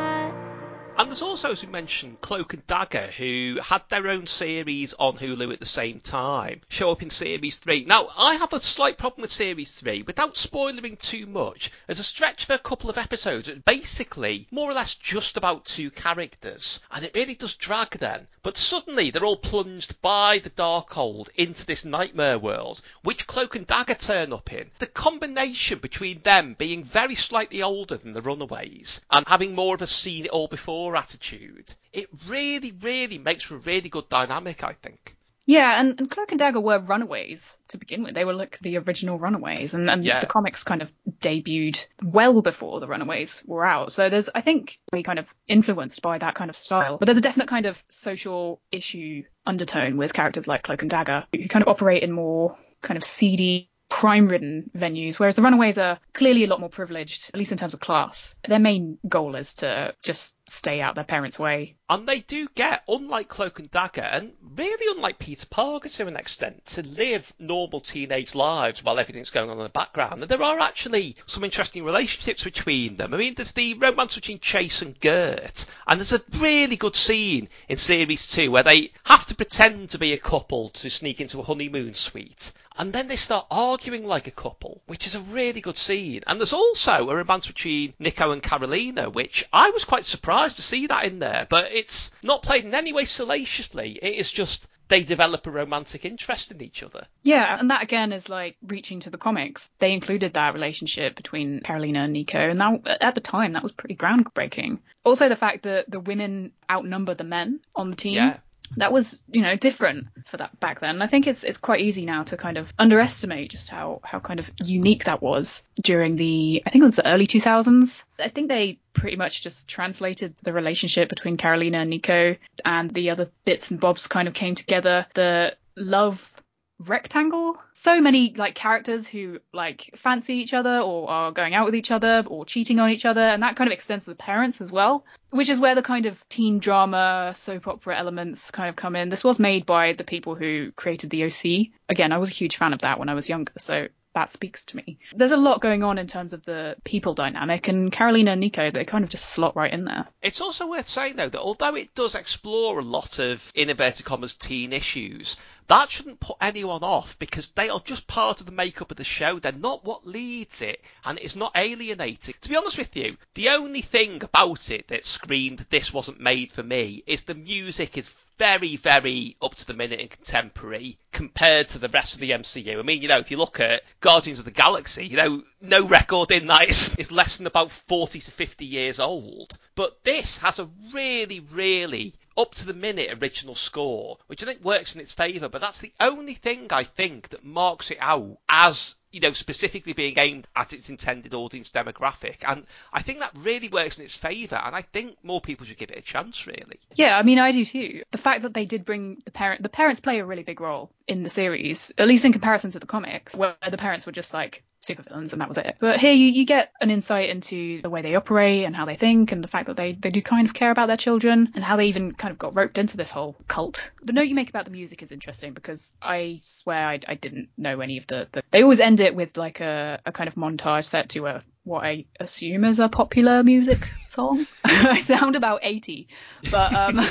there's 1.13 1.21
also, 1.21 1.53
as 1.53 1.63
we 1.63 1.69
mentioned, 1.71 2.19
Cloak 2.23 2.55
and 2.55 2.67
Dagger, 2.67 3.09
who 3.19 3.59
had 3.63 3.83
their 3.91 4.09
own 4.09 4.27
series 4.27 4.95
on 4.95 5.19
Hulu 5.19 5.53
at 5.53 5.61
the 5.61 5.67
same 5.67 6.01
time, 6.01 6.63
show 6.71 6.91
up 6.91 7.03
in 7.03 7.11
Series 7.11 7.57
3. 7.57 7.85
Now, 7.85 8.09
I 8.17 8.37
have 8.37 8.55
a 8.55 8.61
slight 8.61 8.97
problem 8.97 9.21
with 9.21 9.31
Series 9.31 9.71
3, 9.73 10.05
without 10.05 10.39
spoiling 10.39 10.97
too 10.97 11.27
much. 11.27 11.71
There's 11.87 11.99
a 11.99 12.03
stretch 12.03 12.45
of 12.45 12.51
a 12.51 12.59
couple 12.59 12.89
of 12.89 12.97
episodes, 12.97 13.49
that 13.49 13.67
basically, 13.67 14.47
more 14.51 14.71
or 14.71 14.73
less 14.73 14.95
just 14.95 15.37
about 15.37 15.67
two 15.67 15.91
characters, 15.91 16.81
and 16.91 17.05
it 17.05 17.15
really 17.15 17.35
does 17.35 17.57
drag 17.57 17.91
then. 17.99 18.27
But 18.43 18.57
suddenly, 18.57 19.11
they're 19.11 19.25
all 19.25 19.37
plunged 19.37 20.01
by 20.01 20.39
the 20.39 20.51
Darkhold 20.51 21.29
into 21.37 21.67
this 21.67 21.85
nightmare 21.85 22.39
world, 22.39 22.81
which 23.03 23.27
Cloak 23.27 23.55
and 23.55 23.67
Dagger 23.67 23.95
turn 23.95 24.33
up 24.33 24.51
in. 24.51 24.71
The 24.79 24.87
combination 24.87 25.79
between 25.79 26.23
them 26.23 26.55
being 26.55 26.83
very 26.83 27.15
slightly 27.15 27.63
older 27.63 27.99
than 27.99 28.15
the 28.15 28.23
Runaways, 28.23 29.03
and 29.11 29.29
having 29.29 29.55
more 29.55 29.75
of 29.75 29.83
a 29.83 29.87
seen 29.87 30.25
it 30.25 30.31
all 30.31 30.49
before 30.49 30.97
attitude, 31.03 31.75
it 31.93 32.07
really, 32.29 32.73
really 32.81 33.19
makes 33.19 33.45
for 33.45 33.57
a 33.57 33.59
really 33.59 33.89
good 33.89 34.09
dynamic, 34.09 34.63
I 34.65 34.75
think. 34.75 35.17
Yeah, 35.45 35.81
and, 35.81 35.99
and 35.99 36.09
Cloak 36.09 36.31
and 36.31 36.39
Dagger 36.39 36.61
were 36.61 36.79
runaways 36.79 37.59
to 37.69 37.79
begin 37.79 38.05
with. 38.05 38.15
They 38.15 38.25
were 38.25 38.33
like 38.33 38.61
the 38.61 38.79
original 38.79 39.19
runaways, 39.19 39.75
and, 39.75 39.91
and 39.91 40.05
Yeah. 40.05 40.21
the 40.21 40.27
comics 40.27 40.63
kind 40.63 40.83
of 40.83 40.93
debuted 41.19 41.85
well 42.01 42.41
before 42.43 42.79
the 42.79 42.87
runaways 42.87 43.43
were 43.45 43.65
out. 43.67 43.91
So 43.91 44.09
there's, 44.09 44.29
I 44.33 44.41
think, 44.41 44.79
we 44.93 45.03
kind 45.03 45.19
of 45.19 45.35
influenced 45.49 46.01
by 46.01 46.19
that 46.19 46.37
kind 46.37 46.49
of 46.49 46.55
style. 46.55 46.97
But 46.99 47.07
there's 47.07 47.19
a 47.19 47.23
definite 47.23 47.49
kind 47.49 47.67
of 47.67 47.83
social 47.89 48.61
issue 48.71 49.25
undertone 49.45 49.97
with 49.97 50.13
characters 50.13 50.47
like 50.47 50.63
Cloak 50.63 50.83
and 50.83 50.91
Dagger, 50.91 51.25
who 51.33 51.49
kind 51.49 51.65
of 51.65 51.69
operate 51.69 52.05
in 52.05 52.13
more 52.13 52.57
kind 52.81 52.97
of 52.97 53.03
seedy, 53.03 53.69
crime-ridden 53.93 54.71
venues, 54.75 55.19
whereas 55.19 55.37
the 55.37 55.43
runaways 55.43 55.77
are 55.77 56.01
clearly 56.15 56.45
a 56.45 56.47
lot 56.47 56.59
more 56.59 56.71
privileged, 56.71 57.29
at 57.29 57.39
least 57.39 57.53
in 57.53 57.59
terms 57.59 57.75
of 57.75 57.79
class. 57.79 58.35
Their 58.49 58.59
main 58.59 58.99
goal 59.07 59.37
is 59.37 59.53
to 59.57 59.95
just 60.03 60.35
stay 60.49 60.81
out 60.81 60.95
their 60.95 61.05
parents' 61.05 61.39
way. 61.39 61.77
And 61.91 62.09
they 62.09 62.21
do 62.21 62.49
get, 62.55 62.85
unlike 62.89 63.29
Cloak 63.29 63.59
and 63.59 63.71
Dagger, 63.71 64.01
and 64.01 64.33
really 64.57 64.97
unlike 64.97 65.19
Peter 65.19 65.47
Parker 65.47 65.91
to 65.91 66.07
an 66.07 66.17
extent, 66.17 66.65
to 66.69 66.83
live 66.83 67.35
normal 67.39 67.81
teenage 67.81 68.35
lives 68.35 68.83
while 68.83 68.99
everything's 68.99 69.31
going 69.31 69.51
on 69.51 69.59
in 69.59 69.63
the 69.63 69.69
background. 69.69 70.23
And 70.23 70.31
there 70.31 70.43
are 70.43 70.59
actually 70.59 71.17
some 71.27 71.45
interesting 71.45 71.85
relationships 71.85 72.45
between 72.45 72.97
them. 72.97 73.13
I 73.13 73.19
mean, 73.19 73.35
there's 73.35 73.53
the 73.53 73.75
romance 73.75 74.15
between 74.15 74.41
Chase 74.41 74.81
and 74.81 74.99
Gert, 74.99 75.67
and 75.87 76.01
there's 76.01 76.13
a 76.15 76.23
really 76.39 76.77
good 76.77 76.97
scene 76.97 77.51
in 77.69 77.77
Series 77.77 78.27
2 78.29 78.51
where 78.51 78.63
they 78.63 78.93
have 79.05 79.27
to 79.27 79.35
pretend 79.35 79.91
to 79.91 79.99
be 79.99 80.15
a 80.15 80.19
couple 80.19 80.71
to 80.71 80.89
sneak 80.89 81.21
into 81.21 81.41
a 81.41 81.45
honeymoon 81.45 81.93
suite. 81.93 82.53
And 82.77 82.93
then 82.93 83.09
they 83.09 83.17
start 83.17 83.47
arguing 83.51 84.07
like 84.07 84.27
a 84.27 84.33
couple, 84.33 84.83
which 84.87 85.07
is 85.07 85.15
a 85.15 85.21
really 85.21 85.61
good 85.61 85.77
scene. 85.77 86.23
And 86.27 86.41
there's 86.41 86.53
also 86.53 87.09
a 87.11 87.17
romance 87.17 87.47
between 87.47 87.95
Nico 87.99 88.31
and 88.31 88.43
Karolina, 88.43 89.13
which 89.13 89.45
I 89.53 89.71
was 89.71 89.85
quite 89.85 90.05
surprised 90.05 90.57
to 90.57 90.63
see 90.63 90.87
that 90.87 91.05
in 91.05 91.19
there. 91.19 91.47
But 91.49 91.73
it's 91.73 92.11
not 92.23 92.43
played 92.43 92.65
in 92.65 92.75
any 92.75 92.93
way 92.93 93.05
salaciously. 93.05 93.99
It 94.03 94.15
is 94.15 94.31
just 94.31 94.67
they 94.93 95.03
develop 95.03 95.47
a 95.47 95.51
romantic 95.51 96.05
interest 96.05 96.51
in 96.51 96.61
each 96.61 96.83
other. 96.83 97.07
Yeah, 97.23 97.57
and 97.59 97.71
that 97.71 97.83
again 97.83 98.13
is 98.13 98.29
like 98.29 98.57
reaching 98.63 99.01
to 99.01 99.11
the 99.11 99.17
comics. 99.17 99.71
They 99.79 99.93
included 99.93 100.35
that 100.35 100.53
relationship 100.53 101.17
between 101.17 101.61
Karolina 101.61 102.05
and 102.05 102.13
Nico, 102.13 102.39
and 102.39 102.61
that 102.61 102.99
at 103.01 103.15
the 103.15 103.23
time 103.23 103.53
that 103.53 103.63
was 103.63 103.73
pretty 103.73 103.97
groundbreaking. 103.97 104.81
Also, 105.03 105.31
the 105.31 105.37
fact 105.37 105.63
that 105.63 105.91
the 105.91 106.01
women 106.01 106.53
outnumber 106.71 107.15
the 107.15 107.25
men 107.25 107.61
on 107.75 107.91
the 107.91 107.97
team. 107.97 108.15
Yeah. 108.17 108.39
That 108.77 108.93
was, 108.93 109.21
you 109.31 109.43
know, 109.43 109.57
different 109.57 110.09
for 110.27 110.37
that 110.37 110.59
back 110.61 110.81
then. 110.81 111.03
I 111.03 111.07
think 111.07 111.27
it's 111.27 111.45
it's 111.45 111.59
quite 111.59 111.81
easy 111.81 112.05
now 112.07 112.23
to 112.25 112.37
kind 112.37 112.57
of 112.57 112.73
underestimate 112.79 113.51
just 113.51 113.69
how 113.69 114.01
how 114.03 114.19
kind 114.21 114.41
of 114.41 114.51
unique 114.65 115.05
that 115.05 115.23
was 115.23 115.63
during 115.83 116.17
the 116.17 116.63
I 116.67 116.71
think 116.71 116.83
it 116.83 116.87
was 116.87 116.97
the 116.97 117.07
early 117.07 117.27
2000s. 117.27 118.05
I 118.19 118.29
think 118.29 118.49
they 118.49 118.79
pretty 118.93 119.17
much 119.17 119.43
just 119.43 119.69
translated 119.69 120.35
the 120.43 120.53
relationship 120.53 121.09
between 121.09 121.37
Karolina 121.37 121.77
and 121.77 121.91
Nico 121.91 122.37
and 122.65 122.91
the 122.91 123.11
other 123.11 123.31
bits 123.45 123.71
and 123.71 123.81
bobs 123.81 124.07
kind 124.07 124.29
of 124.29 124.35
came 124.35 124.55
together. 124.55 125.07
The 125.15 125.57
love 125.77 126.31
rectangle 126.79 127.63
so 127.83 128.01
many 128.01 128.33
like 128.37 128.55
characters 128.55 129.09
who 129.09 129.41
like 129.53 129.91
fancy 129.97 130.35
each 130.35 130.55
other 130.55 130.79
or 130.79 131.11
are 131.11 131.33
going 131.33 131.53
out 131.53 131.65
with 131.65 131.75
each 131.75 131.91
other 131.91 132.23
or 132.29 132.45
cheating 132.45 132.79
on 132.79 132.91
each 132.91 133.05
other 133.05 133.21
and 133.21 133.43
that 133.43 133.57
kind 133.57 133.67
of 133.67 133.73
extends 133.73 134.05
to 134.05 134.11
the 134.11 134.17
parents 134.17 134.61
as 134.61 134.71
well 134.71 135.05
which 135.31 135.49
is 135.49 135.59
where 135.59 135.75
the 135.75 135.83
kind 135.83 136.07
of 136.07 136.29
teen 136.29 136.61
drama 136.61 137.33
soap 137.35 137.67
opera 137.67 137.99
elements 137.99 138.51
kind 138.51 138.69
of 138.69 138.77
come 138.77 138.95
in. 138.95 139.09
This 139.09 139.25
was 139.25 139.39
made 139.39 139.67
by 139.67 139.95
the 139.95 140.05
people 140.05 140.35
who 140.37 140.71
created 140.77 141.11
the 141.11 141.25
oc 141.25 141.73
again 141.89 142.13
i 142.13 142.19
was 142.19 142.31
a 142.31 142.35
huge 142.35 142.57
fan 142.57 142.73
of 142.73 142.83
that 142.83 143.01
when 143.01 143.09
i 143.09 143.15
was 143.15 143.29
younger 143.29 143.53
so 143.59 143.89
that 144.15 144.33
speaks 144.33 144.65
to 144.67 144.77
me. 144.77 144.99
There's 145.15 145.33
a 145.33 145.37
lot 145.37 145.61
going 145.61 145.83
on 145.83 145.99
in 145.99 146.07
terms 146.07 146.33
of 146.33 146.45
the 146.45 146.77
people 146.85 147.15
dynamic, 147.15 147.69
and 147.69 147.91
Karolina 147.91 148.33
and 148.33 148.41
Nico, 148.41 148.71
they 148.71 148.85
kind 148.85 149.05
of 149.05 149.11
just 149.11 149.27
slot 149.27 149.57
right 149.57 149.73
in 149.73 149.85
there. 149.85 150.07
It's 150.21 150.41
also 150.41 150.69
worth 150.69 150.89
saying, 150.89 151.17
though, 151.17 151.29
that 151.29 151.41
although 151.41 151.75
it 151.75 151.95
does 151.95 152.15
explore 152.15 152.79
a 152.79 152.83
lot 152.83 153.19
of, 153.19 153.51
in 153.55 153.71
inverted 153.71 154.05
commas, 154.05 154.35
teen 154.35 154.73
issues, 154.73 155.37
that 155.69 155.91
shouldn't 155.91 156.21
put 156.21 156.37
anyone 156.41 156.83
off 156.83 157.19
because 157.19 157.51
they 157.53 157.69
are 157.69 157.81
just 157.81 158.07
part 158.07 158.41
of 158.41 158.47
the 158.47 158.53
makeup 158.53 158.91
of 158.91 158.97
the 158.97 159.05
show. 159.05 159.39
They're 159.39 159.53
not 159.53 159.85
what 159.85 160.07
leads 160.07 160.61
it, 160.61 160.83
and 161.05 161.19
it's 161.19 161.37
not 161.37 161.53
alienating. 161.55 162.35
To 162.41 162.49
be 162.49 162.57
honest 162.57 162.79
with 162.79 162.95
you, 162.97 163.17
the 163.35 163.51
only 163.51 163.81
thing 163.81 164.23
about 164.23 164.71
it 164.71 164.89
that 164.89 165.07
screamed 165.07 165.65
this 165.71 165.93
wasn't 165.93 166.21
made 166.21 166.53
for 166.53 166.63
me 166.63 167.03
is 167.07 167.23
the 167.23 167.35
music 167.35 167.97
is 167.97 168.11
very, 168.39 168.77
very 168.77 169.37
up 169.41 169.55
to 169.55 169.67
the 169.67 169.75
minute 169.75 170.01
and 170.01 170.11
contemporary 170.11 170.99
compared 171.13 171.69
to 171.69 171.79
the 171.79 171.89
rest 171.89 172.15
of 172.15 172.21
the 172.21 172.31
MCU. 172.31 172.79
I 172.79 172.83
mean, 172.83 173.03
you 173.03 173.09
know, 173.09 173.19
if 173.19 173.31
you 173.31 173.37
look 173.37 173.61
at 173.61 173.83
Guardians 174.01 174.39
of 174.39 174.45
the 174.45 174.51
Galaxy, 174.51 175.07
you 175.07 175.17
know, 175.17 175.43
no 175.61 175.87
record 175.87 176.31
in 176.31 176.47
that 176.47 176.69
is, 176.69 176.95
is 176.97 177.13
less 177.13 177.37
than 177.37 177.47
about 177.47 177.71
40 177.71 178.21
to 178.21 178.31
50 178.31 178.65
years 178.65 178.99
old. 178.99 179.57
But 179.75 180.03
this 180.05 180.39
has 180.39 180.59
a 180.59 180.71
really, 180.93 181.41
really 181.41 182.15
up 182.37 182.55
to 182.55 182.67
the 182.67 182.75
minute 182.75 183.23
original 183.23 183.55
score, 183.55 184.19
which 184.27 184.43
I 184.43 184.47
think 184.47 184.65
works 184.65 184.95
in 184.95 185.01
its 185.01 185.13
favour, 185.13 185.49
but 185.49 185.61
that's 185.61 185.79
the 185.81 185.93
only 186.01 186.35
thing 186.35 186.69
I 186.71 186.85
think 186.85 187.29
that 187.31 187.45
marks 187.45 187.91
it 187.91 187.99
out 188.01 188.39
as 188.49 188.95
you 189.13 189.21
know, 189.21 189.33
specifically 189.33 189.93
being 189.93 190.19
aimed 190.19 190.49
at 190.57 190.73
its 190.73 190.89
intended 190.89 191.35
audience 191.35 191.71
demographic. 191.71 192.39
And 192.47 192.67
I 192.93 193.03
think 193.03 193.21
that 193.21 193.33
really 193.37 193.69
works 193.69 193.99
in 193.99 194.05
its 194.05 194.17
favour, 194.17 194.57
and 194.57 194.75
I 194.75 194.83
think 194.83 195.19
more 195.23 195.41
people 195.41 195.67
should 195.67 195.77
give 195.77 195.91
it 195.91 195.99
a 195.99 196.03
chance, 196.03 196.47
really. 196.47 196.81
Yeah, 196.95 197.17
I 197.17 197.23
mean, 197.23 197.39
I 197.39 197.53
do 197.53 197.65
too. 197.65 198.03
The 198.11 198.19
fact 198.19 198.43
that 198.43 198.55
they 198.55 198.65
did 198.65 198.85
bring 198.85 199.23
the 199.25 199.31
parent, 199.31 199.63
the 199.63 199.69
parents 199.69 200.01
play 200.01 200.19
a 200.19 200.25
really 200.25 200.43
big 200.43 200.61
role 200.61 200.91
in 201.07 201.23
the 201.23 201.31
series, 201.31 201.93
at 201.99 202.09
least 202.09 202.25
in 202.25 202.33
comparison 202.33 202.71
to 202.73 202.79
the 202.79 202.87
comics, 202.87 203.37
where 203.37 203.57
the 203.71 203.77
parents 203.77 204.07
were 204.07 204.13
just 204.13 204.33
like 204.33 204.65
supervillains 204.83 205.33
and 205.33 205.41
that 205.41 205.49
was 205.49 205.59
it. 205.59 205.77
But 205.79 206.01
here 206.01 206.13
you, 206.13 206.27
you 206.27 206.45
get 206.45 206.73
an 206.81 206.91
insight 206.91 207.31
into 207.31 207.81
the 207.83 207.91
way 207.91 208.03
they 208.03 208.15
operate 208.15 208.65
and 208.65 208.75
how 208.75 208.85
they 208.85 208.95
think 208.95 209.33
and 209.33 209.43
the 209.43 209.49
fact 209.49 209.67
that 209.67 209.77
they, 209.77 209.93
they 209.93 210.11
do 210.11 210.21
kind 210.21 210.47
of 210.47 210.55
care 210.55 210.71
about 210.71 210.87
their 210.87 210.97
children 210.97 211.53
and 211.55 211.65
how 211.65 211.77
they 211.77 211.87
even 211.87 212.13
kind 212.13 212.33
of 212.33 212.39
got 212.39 212.57
roped 212.57 212.79
into 212.79 212.97
this 212.97 213.11
whole 213.11 213.37
cult. 213.49 213.91
The 214.03 214.13
note 214.13 214.29
you 214.29 214.35
make 214.35 214.49
about 214.49 214.65
the 214.65 214.71
music 214.71 215.03
is 215.03 215.13
interesting 215.13 215.53
because 215.53 215.95
I 216.03 216.41
swear 216.43 216.89
I, 216.89 217.01
I 217.07 217.15
didn't 217.15 217.49
know 217.57 217.81
any 217.81 217.99
of 217.99 218.07
the, 218.07 218.29
the 218.33 218.43
they 218.51 218.63
always 218.63 218.81
end 218.81 219.01
it 219.01 219.15
with 219.15 219.37
like 219.37 219.61
a, 219.61 220.01
a 220.05 220.13
kind 220.13 220.29
of 220.29 220.35
montage 220.35 220.85
set 220.85 221.11
to 221.11 221.27
a 221.27 221.45
what 221.65 221.85
I 221.85 222.07
assume 222.19 222.65
is 222.65 222.81
a 222.81 222.89
popular 222.89 223.45
music 223.45 223.89
song. 224.09 224.49
I 224.65 224.99
sound 224.99 225.37
about 225.37 225.61
80, 225.63 226.09
but 226.51 226.75
um, 226.75 226.97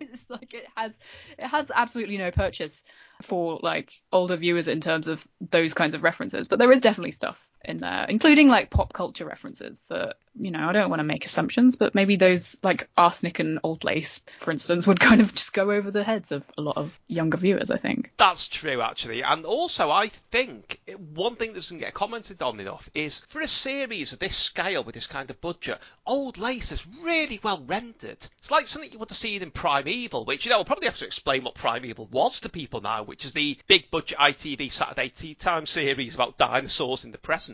it's 0.00 0.24
like 0.28 0.54
it 0.54 0.66
has 0.76 0.98
it 1.38 1.46
has 1.46 1.70
absolutely 1.72 2.18
no 2.18 2.32
purchase 2.32 2.82
for 3.22 3.58
like 3.62 3.92
older 4.12 4.36
viewers 4.36 4.68
in 4.68 4.80
terms 4.80 5.08
of 5.08 5.26
those 5.40 5.74
kinds 5.74 5.94
of 5.94 6.02
references. 6.02 6.48
But 6.48 6.58
there 6.58 6.72
is 6.72 6.80
definitely 6.80 7.12
stuff 7.12 7.46
in 7.64 7.78
there, 7.78 8.06
including 8.08 8.48
like 8.48 8.70
pop 8.70 8.92
culture 8.92 9.24
references 9.24 9.80
that 9.88 10.16
you 10.38 10.50
know 10.50 10.68
I 10.68 10.72
don't 10.72 10.88
want 10.88 11.00
to 11.00 11.04
make 11.04 11.24
assumptions, 11.24 11.76
but 11.76 11.94
maybe 11.94 12.16
those 12.16 12.56
like 12.62 12.88
arsenic 12.96 13.38
and 13.38 13.58
old 13.62 13.84
lace, 13.84 14.20
for 14.38 14.50
instance, 14.50 14.86
would 14.86 15.00
kind 15.00 15.20
of 15.20 15.34
just 15.34 15.52
go 15.52 15.70
over 15.70 15.90
the 15.90 16.04
heads 16.04 16.32
of 16.32 16.44
a 16.56 16.62
lot 16.62 16.76
of 16.76 16.98
younger 17.08 17.36
viewers. 17.36 17.70
I 17.70 17.76
think 17.76 18.12
that's 18.16 18.48
true 18.48 18.80
actually, 18.80 19.22
and 19.22 19.44
also 19.44 19.90
I 19.90 20.08
think 20.30 20.80
one 21.14 21.36
thing 21.36 21.52
that 21.52 21.60
doesn't 21.60 21.78
get 21.78 21.94
commented 21.94 22.40
on 22.42 22.60
enough 22.60 22.88
is 22.94 23.20
for 23.28 23.40
a 23.40 23.48
series 23.48 24.12
of 24.12 24.18
this 24.18 24.36
scale 24.36 24.82
with 24.82 24.94
this 24.94 25.06
kind 25.06 25.30
of 25.30 25.40
budget, 25.40 25.78
old 26.06 26.38
lace 26.38 26.72
is 26.72 26.86
really 27.02 27.40
well 27.42 27.62
rendered. 27.66 28.18
It's 28.38 28.50
like 28.50 28.68
something 28.68 28.90
you 28.90 28.98
would 28.98 29.10
have 29.10 29.18
seen 29.18 29.42
in 29.42 29.50
Primeval, 29.50 30.24
which 30.24 30.44
you 30.44 30.50
know 30.50 30.58
we'll 30.58 30.64
probably 30.64 30.86
have 30.86 30.98
to 30.98 31.06
explain 31.06 31.44
what 31.44 31.54
Primeval 31.54 32.08
was 32.10 32.40
to 32.40 32.48
people 32.48 32.80
now, 32.80 33.02
which 33.02 33.24
is 33.24 33.32
the 33.32 33.58
big 33.66 33.90
budget 33.90 34.18
ITV 34.18 34.72
Saturday 34.72 35.08
tea 35.08 35.34
time 35.34 35.66
series 35.66 36.14
about 36.14 36.38
dinosaurs 36.38 37.04
in 37.04 37.12
the 37.12 37.18
present. 37.18 37.49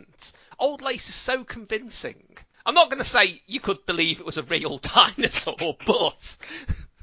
Old 0.59 0.81
Lace 0.81 1.09
is 1.09 1.15
so 1.15 1.43
convincing. 1.43 2.37
I'm 2.65 2.73
not 2.73 2.89
going 2.89 3.01
to 3.01 3.09
say 3.09 3.41
you 3.47 3.59
could 3.59 3.85
believe 3.85 4.19
it 4.19 4.25
was 4.25 4.37
a 4.37 4.43
real 4.43 4.77
dinosaur, 4.79 5.77
but 5.85 6.37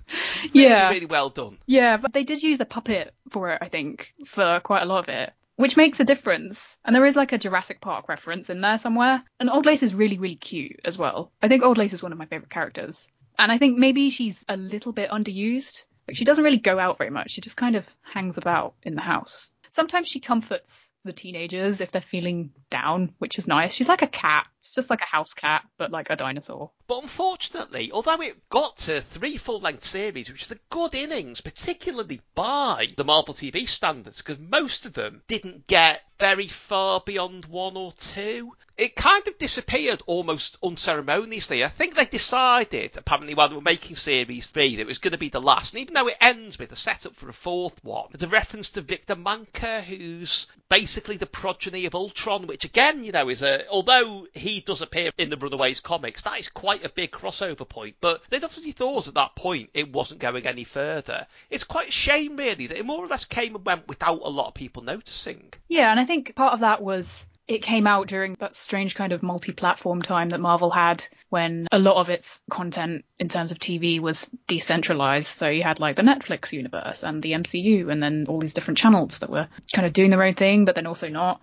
really, 0.55 0.67
yeah, 0.67 0.91
really 0.91 1.07
well 1.07 1.31
done. 1.31 1.59
Yeah, 1.67 1.97
but 1.97 2.13
they 2.13 2.25
did 2.25 2.43
use 2.43 2.61
a 2.61 2.67
puppet 2.67 3.15
for 3.31 3.51
it, 3.51 3.59
I 3.63 3.69
think, 3.69 4.13
for 4.27 4.61
quite 4.61 4.83
a 4.83 4.87
lot 4.87 5.05
of 5.05 5.09
it, 5.09 5.33
which 5.57 5.77
makes 5.77 6.01
a 6.01 6.05
difference. 6.05 6.77
And 6.85 6.95
there 6.95 7.07
is 7.07 7.17
like 7.17 7.33
a 7.33 7.39
Jurassic 7.39 7.81
Park 7.81 8.09
reference 8.09 8.51
in 8.51 8.61
there 8.61 8.79
somewhere. 8.79 9.23
And 9.41 9.49
Old 9.49 9.65
Lace 9.65 9.83
is 9.83 9.95
really, 9.95 10.19
really 10.19 10.37
cute 10.37 10.81
as 10.85 10.99
well. 10.99 11.33
I 11.43 11.49
think 11.49 11.63
Old 11.63 11.79
Lace 11.79 11.95
is 11.95 12.03
one 12.03 12.13
of 12.13 12.19
my 12.19 12.27
favorite 12.27 12.51
characters. 12.51 13.09
And 13.39 13.51
I 13.51 13.59
think 13.59 13.79
maybe 13.79 14.11
she's 14.11 14.45
a 14.49 14.57
little 14.57 14.93
bit 14.93 15.11
underused. 15.11 15.87
Like 16.07 16.17
she 16.17 16.27
doesn't 16.27 16.45
really 16.45 16.59
go 16.59 16.79
out 16.79 16.99
very 16.99 17.11
much. 17.11 17.31
She 17.31 17.41
just 17.41 17.57
kind 17.57 17.75
of 17.75 17.87
hangs 18.03 18.37
about 18.37 18.75
in 18.83 18.95
the 18.95 19.01
house. 19.01 19.53
Sometimes 19.73 20.09
she 20.09 20.21
comforts 20.21 20.93
the 21.05 21.13
teenagers 21.13 21.81
if 21.81 21.91
they're 21.91 22.01
feeling 22.01 22.51
down, 22.71 23.15
which 23.19 23.39
is 23.39 23.47
nice. 23.47 23.73
She's 23.73 23.89
like 23.89 24.03
a 24.03 24.07
cat. 24.07 24.47
She's 24.65 24.77
just 24.77 24.89
like 24.89 25.03
a 25.03 25.05
house 25.05 25.35
cat, 25.35 25.63
but 25.77 25.91
like 25.91 26.09
a 26.09 26.17
dinosaur. 26.17 26.71
But 26.87 27.03
unfortunately, 27.03 27.93
although 27.93 28.23
it 28.23 28.49
got 28.49 28.79
to 28.79 29.03
three 29.03 29.37
full 29.37 29.61
length 29.61 29.85
series, 29.85 30.31
which 30.31 30.43
is 30.43 30.53
a 30.53 30.59
good 30.71 30.95
innings, 30.95 31.43
particularly 31.43 32.23
by 32.35 32.89
the 32.97 33.05
Marvel 33.05 33.35
TV 33.35 33.69
standards, 33.69 34.23
because 34.23 34.39
most 34.39 34.87
of 34.87 34.95
them 34.95 35.23
didn't 35.29 35.67
get 35.67 36.01
very 36.19 36.47
far 36.47 37.03
beyond 37.05 37.45
one 37.47 37.77
or 37.77 37.93
two. 37.93 38.55
It 38.77 38.97
kind 38.97 39.27
of 39.29 39.39
disappeared 39.39 40.03
almost 40.07 40.59
unceremoniously. 40.63 41.65
I 41.65 41.69
think 41.69 41.95
they 41.95 42.07
decided, 42.07 42.97
apparently 42.97 43.35
while 43.35 43.49
they 43.49 43.55
were 43.55 43.61
making 43.61 43.97
series 43.97 44.49
three, 44.49 44.77
that 44.77 44.83
it 44.83 44.87
was 44.87 44.99
going 44.99 45.13
to 45.13 45.19
be 45.19 45.29
the 45.29 45.41
last. 45.41 45.73
And 45.73 45.81
even 45.81 45.95
though 45.95 46.09
it 46.09 46.17
ends 46.21 46.59
with 46.59 46.73
a 46.73 46.77
setup 46.77 47.15
for 47.15 47.29
a 47.29 47.33
fourth 47.33 47.83
one, 47.85 48.09
there's 48.11 48.25
a 48.25 48.29
reference 48.29 48.71
to 48.71 48.81
Victor 48.81 49.15
Manka, 49.15 49.83
who's 49.83 50.49
basically 50.69 51.17
the 51.17 51.27
progeny 51.27 51.87
of 51.87 51.95
Ultron, 51.95 52.47
which 52.47 52.65
again, 52.65 53.05
you 53.05 53.13
know, 53.13 53.29
is 53.29 53.43
a, 53.43 53.69
although 53.69 54.27
he 54.35 54.54
does 54.61 54.83
appear 54.83 55.11
in 55.19 55.31
the 55.31 55.37
Runaways 55.37 55.81
comics, 55.81 56.23
that 56.23 56.39
is 56.39 56.49
quite 56.49 56.85
a 56.85 56.89
big 56.89 57.11
crossover 57.11 57.69
point. 57.69 57.97
But 58.01 58.23
they'd 58.31 58.45
obviously 58.45 58.73
thought 58.73 59.09
at 59.09 59.15
that 59.15 59.35
point 59.37 59.71
it 59.75 59.93
wasn't 59.93 60.21
going 60.21 60.47
any 60.47 60.65
further. 60.65 61.27
It's 61.51 61.65
quite 61.65 61.89
a 61.89 61.93
shame, 61.93 62.37
really, 62.37 62.67
that 62.67 62.79
it 62.79 62.87
more 62.87 63.05
or 63.05 63.09
less 63.09 63.25
came 63.25 63.55
and 63.55 63.65
went 63.65 63.89
without 63.89 64.21
a 64.23 64.31
lot 64.31 64.49
of 64.49 64.55
people 64.55 64.83
noticing. 64.83 65.53
Yeah, 65.69 65.91
and 65.91 66.01
I 66.01 66.05
think 66.05 66.35
part 66.35 66.55
of 66.55 66.61
that 66.61 66.83
was 66.83 67.27
it 67.47 67.63
came 67.63 67.87
out 67.87 68.09
during 68.09 68.35
that 68.39 68.57
strange 68.57 68.95
kind 68.95 69.13
of 69.13 69.23
multi-platform 69.23 70.01
time 70.01 70.31
that 70.31 70.41
Marvel 70.41 70.71
had 70.71 71.07
when 71.29 71.69
a 71.71 71.79
lot 71.79 71.97
of 71.97 72.09
its 72.09 72.41
content 72.51 73.05
in 73.19 73.29
terms 73.29 73.53
of 73.53 73.59
TV 73.59 74.01
was 74.01 74.31
decentralized. 74.47 75.27
So 75.27 75.49
you 75.49 75.63
had 75.63 75.79
like 75.79 75.97
the 75.97 76.03
Netflix 76.03 76.53
universe 76.53 77.03
and 77.03 77.23
the 77.23 77.33
MCU 77.33 77.91
and 77.91 78.03
then 78.03 78.27
all 78.29 78.39
these 78.39 78.55
different 78.55 78.79
channels 78.79 79.19
that 79.19 79.31
were 79.31 79.49
kind 79.75 79.87
of 79.87 79.93
doing 79.93 80.11
their 80.11 80.23
own 80.23 80.35
thing, 80.35 80.65
but 80.65 80.75
then 80.75 80.87
also 80.87 81.09
not. 81.09 81.41